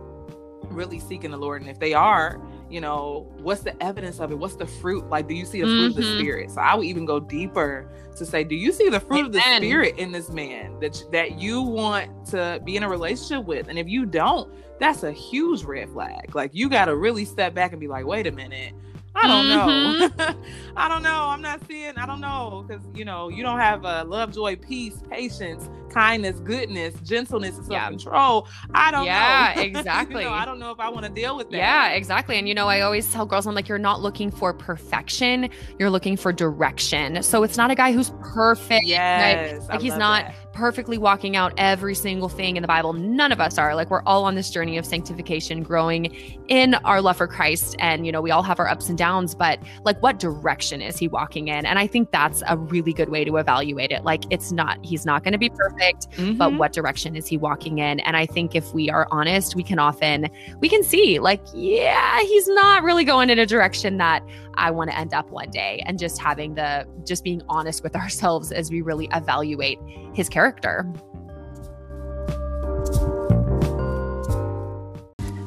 really 0.69 0.99
seeking 0.99 1.31
the 1.31 1.37
Lord? 1.37 1.61
And 1.61 1.69
if 1.69 1.79
they 1.79 1.93
are, 1.93 2.41
you 2.69 2.81
know, 2.81 3.27
what's 3.37 3.61
the 3.61 3.81
evidence 3.81 4.19
of 4.19 4.31
it? 4.31 4.35
What's 4.37 4.55
the 4.55 4.65
fruit? 4.65 5.09
Like, 5.09 5.27
do 5.27 5.33
you 5.33 5.45
see 5.45 5.61
the 5.61 5.67
fruit 5.67 5.77
mm-hmm. 5.77 5.85
of 5.87 5.95
the 5.95 6.01
mm-hmm. 6.01 6.19
spirit? 6.19 6.51
So 6.51 6.61
I 6.61 6.75
would 6.75 6.85
even 6.85 7.05
go 7.05 7.19
deeper 7.19 7.89
to 8.15 8.25
say, 8.25 8.43
do 8.43 8.55
you 8.55 8.71
see 8.71 8.89
the 8.89 8.99
fruit 8.99 9.19
Amen. 9.19 9.25
of 9.27 9.33
the 9.33 9.41
spirit 9.57 9.97
in 9.97 10.11
this 10.11 10.29
man 10.29 10.79
that 10.79 11.03
that 11.11 11.39
you 11.39 11.61
want 11.61 12.25
to 12.27 12.61
be 12.63 12.75
in 12.75 12.83
a 12.83 12.89
relationship 12.89 13.45
with? 13.45 13.67
And 13.67 13.79
if 13.79 13.87
you 13.87 14.05
don't, 14.05 14.53
that's 14.79 15.03
a 15.03 15.11
huge 15.11 15.63
red 15.63 15.89
flag. 15.89 16.35
Like 16.35 16.51
you 16.53 16.69
got 16.69 16.85
to 16.85 16.95
really 16.95 17.25
step 17.25 17.53
back 17.53 17.71
and 17.71 17.79
be 17.79 17.87
like, 17.87 18.05
wait 18.05 18.27
a 18.27 18.31
minute. 18.31 18.73
I 19.15 19.27
don't 19.27 19.45
mm-hmm. 19.45 20.17
know. 20.17 20.43
I 20.77 20.87
don't 20.87 21.03
know. 21.03 21.25
I'm 21.27 21.41
not 21.41 21.61
seeing. 21.67 21.97
I 21.97 22.05
don't 22.05 22.21
know 22.21 22.63
because 22.67 22.83
you 22.93 23.05
know 23.05 23.29
you 23.29 23.43
don't 23.43 23.59
have 23.59 23.83
uh, 23.85 24.05
love, 24.07 24.33
joy, 24.33 24.55
peace, 24.55 25.01
patience, 25.09 25.69
kindness, 25.89 26.39
goodness, 26.39 26.95
gentleness, 27.03 27.57
and 27.57 27.65
self 27.65 27.89
control. 27.89 28.47
Yeah. 28.47 28.65
I 28.73 28.91
don't 28.91 29.05
yeah, 29.05 29.53
know. 29.55 29.61
Yeah, 29.61 29.67
exactly. 29.79 30.23
you 30.23 30.29
know, 30.29 30.35
I 30.35 30.45
don't 30.45 30.59
know 30.59 30.71
if 30.71 30.79
I 30.79 30.89
want 30.89 31.05
to 31.05 31.11
deal 31.11 31.35
with 31.35 31.49
that. 31.49 31.57
Yeah, 31.57 31.89
exactly. 31.89 32.37
And 32.37 32.47
you 32.47 32.53
know, 32.53 32.67
I 32.67 32.81
always 32.81 33.11
tell 33.11 33.25
girls, 33.25 33.47
I'm 33.47 33.55
like, 33.55 33.67
you're 33.67 33.77
not 33.77 34.01
looking 34.01 34.31
for 34.31 34.53
perfection. 34.53 35.49
You're 35.77 35.89
looking 35.89 36.15
for 36.15 36.31
direction. 36.31 37.21
So 37.23 37.43
it's 37.43 37.57
not 37.57 37.71
a 37.71 37.75
guy 37.75 37.91
who's 37.91 38.11
perfect. 38.21 38.85
Yes, 38.85 39.61
like, 39.61 39.69
like 39.69 39.81
he's 39.81 39.97
not. 39.97 40.25
That 40.25 40.48
perfectly 40.59 40.97
walking 40.97 41.37
out 41.37 41.53
every 41.55 41.95
single 41.95 42.27
thing 42.27 42.57
in 42.57 42.61
the 42.61 42.67
Bible. 42.67 42.91
None 42.91 43.31
of 43.31 43.39
us 43.39 43.57
are. 43.57 43.75
Like 43.75 43.89
we're 43.89 44.03
all 44.03 44.25
on 44.25 44.35
this 44.35 44.49
journey 44.49 44.77
of 44.77 44.85
sanctification, 44.85 45.63
growing 45.63 46.13
in 46.49 46.73
our 46.83 47.01
love 47.01 47.15
for 47.15 47.27
Christ. 47.27 47.77
And, 47.79 48.05
you 48.05 48.11
know, 48.11 48.21
we 48.21 48.29
all 48.29 48.43
have 48.43 48.59
our 48.59 48.67
ups 48.67 48.89
and 48.89 48.97
downs, 48.97 49.33
but 49.33 49.57
like 49.85 50.01
what 50.03 50.19
direction 50.19 50.81
is 50.81 50.97
he 50.97 51.07
walking 51.07 51.47
in? 51.47 51.65
And 51.65 51.79
I 51.79 51.87
think 51.87 52.11
that's 52.11 52.43
a 52.45 52.57
really 52.57 52.91
good 52.91 53.07
way 53.07 53.23
to 53.23 53.37
evaluate 53.37 53.91
it. 53.91 54.03
Like 54.03 54.23
it's 54.31 54.51
not, 54.51 54.83
he's 54.83 55.05
not 55.05 55.23
going 55.23 55.31
to 55.31 55.37
be 55.37 55.49
perfect, 55.49 56.11
mm-hmm. 56.11 56.35
but 56.35 56.53
what 56.55 56.73
direction 56.73 57.15
is 57.15 57.25
he 57.25 57.37
walking 57.37 57.77
in? 57.79 58.01
And 58.01 58.17
I 58.17 58.25
think 58.25 58.53
if 58.53 58.73
we 58.73 58.89
are 58.89 59.07
honest, 59.11 59.55
we 59.55 59.63
can 59.63 59.79
often, 59.79 60.29
we 60.59 60.67
can 60.67 60.83
see 60.83 61.19
like, 61.19 61.41
yeah, 61.53 62.19
he's 62.19 62.49
not 62.49 62.83
really 62.83 63.05
going 63.05 63.29
in 63.29 63.39
a 63.39 63.45
direction 63.45 63.95
that 63.99 64.21
I 64.55 64.71
want 64.71 64.89
to 64.89 64.97
end 64.97 65.13
up 65.13 65.29
one 65.31 65.49
day. 65.49 65.83
And 65.85 65.97
just 65.97 66.19
having 66.19 66.55
the, 66.55 66.87
just 67.05 67.23
being 67.23 67.41
honest 67.49 67.83
with 67.83 67.95
ourselves 67.95 68.51
as 68.51 68.71
we 68.71 68.81
really 68.81 69.09
evaluate 69.13 69.79
his 70.13 70.29
character. 70.29 70.91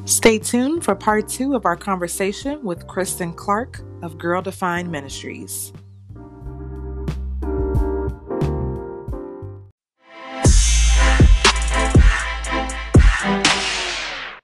Stay 0.05 0.37
tuned 0.37 0.83
for 0.83 0.95
part 0.95 1.27
two 1.27 1.55
of 1.55 1.65
our 1.65 1.75
conversation 1.75 2.63
with 2.63 2.87
Kristen 2.87 3.33
Clark 3.33 3.81
of 4.01 4.17
Girl 4.17 4.41
Defined 4.41 4.91
Ministries. 4.91 5.73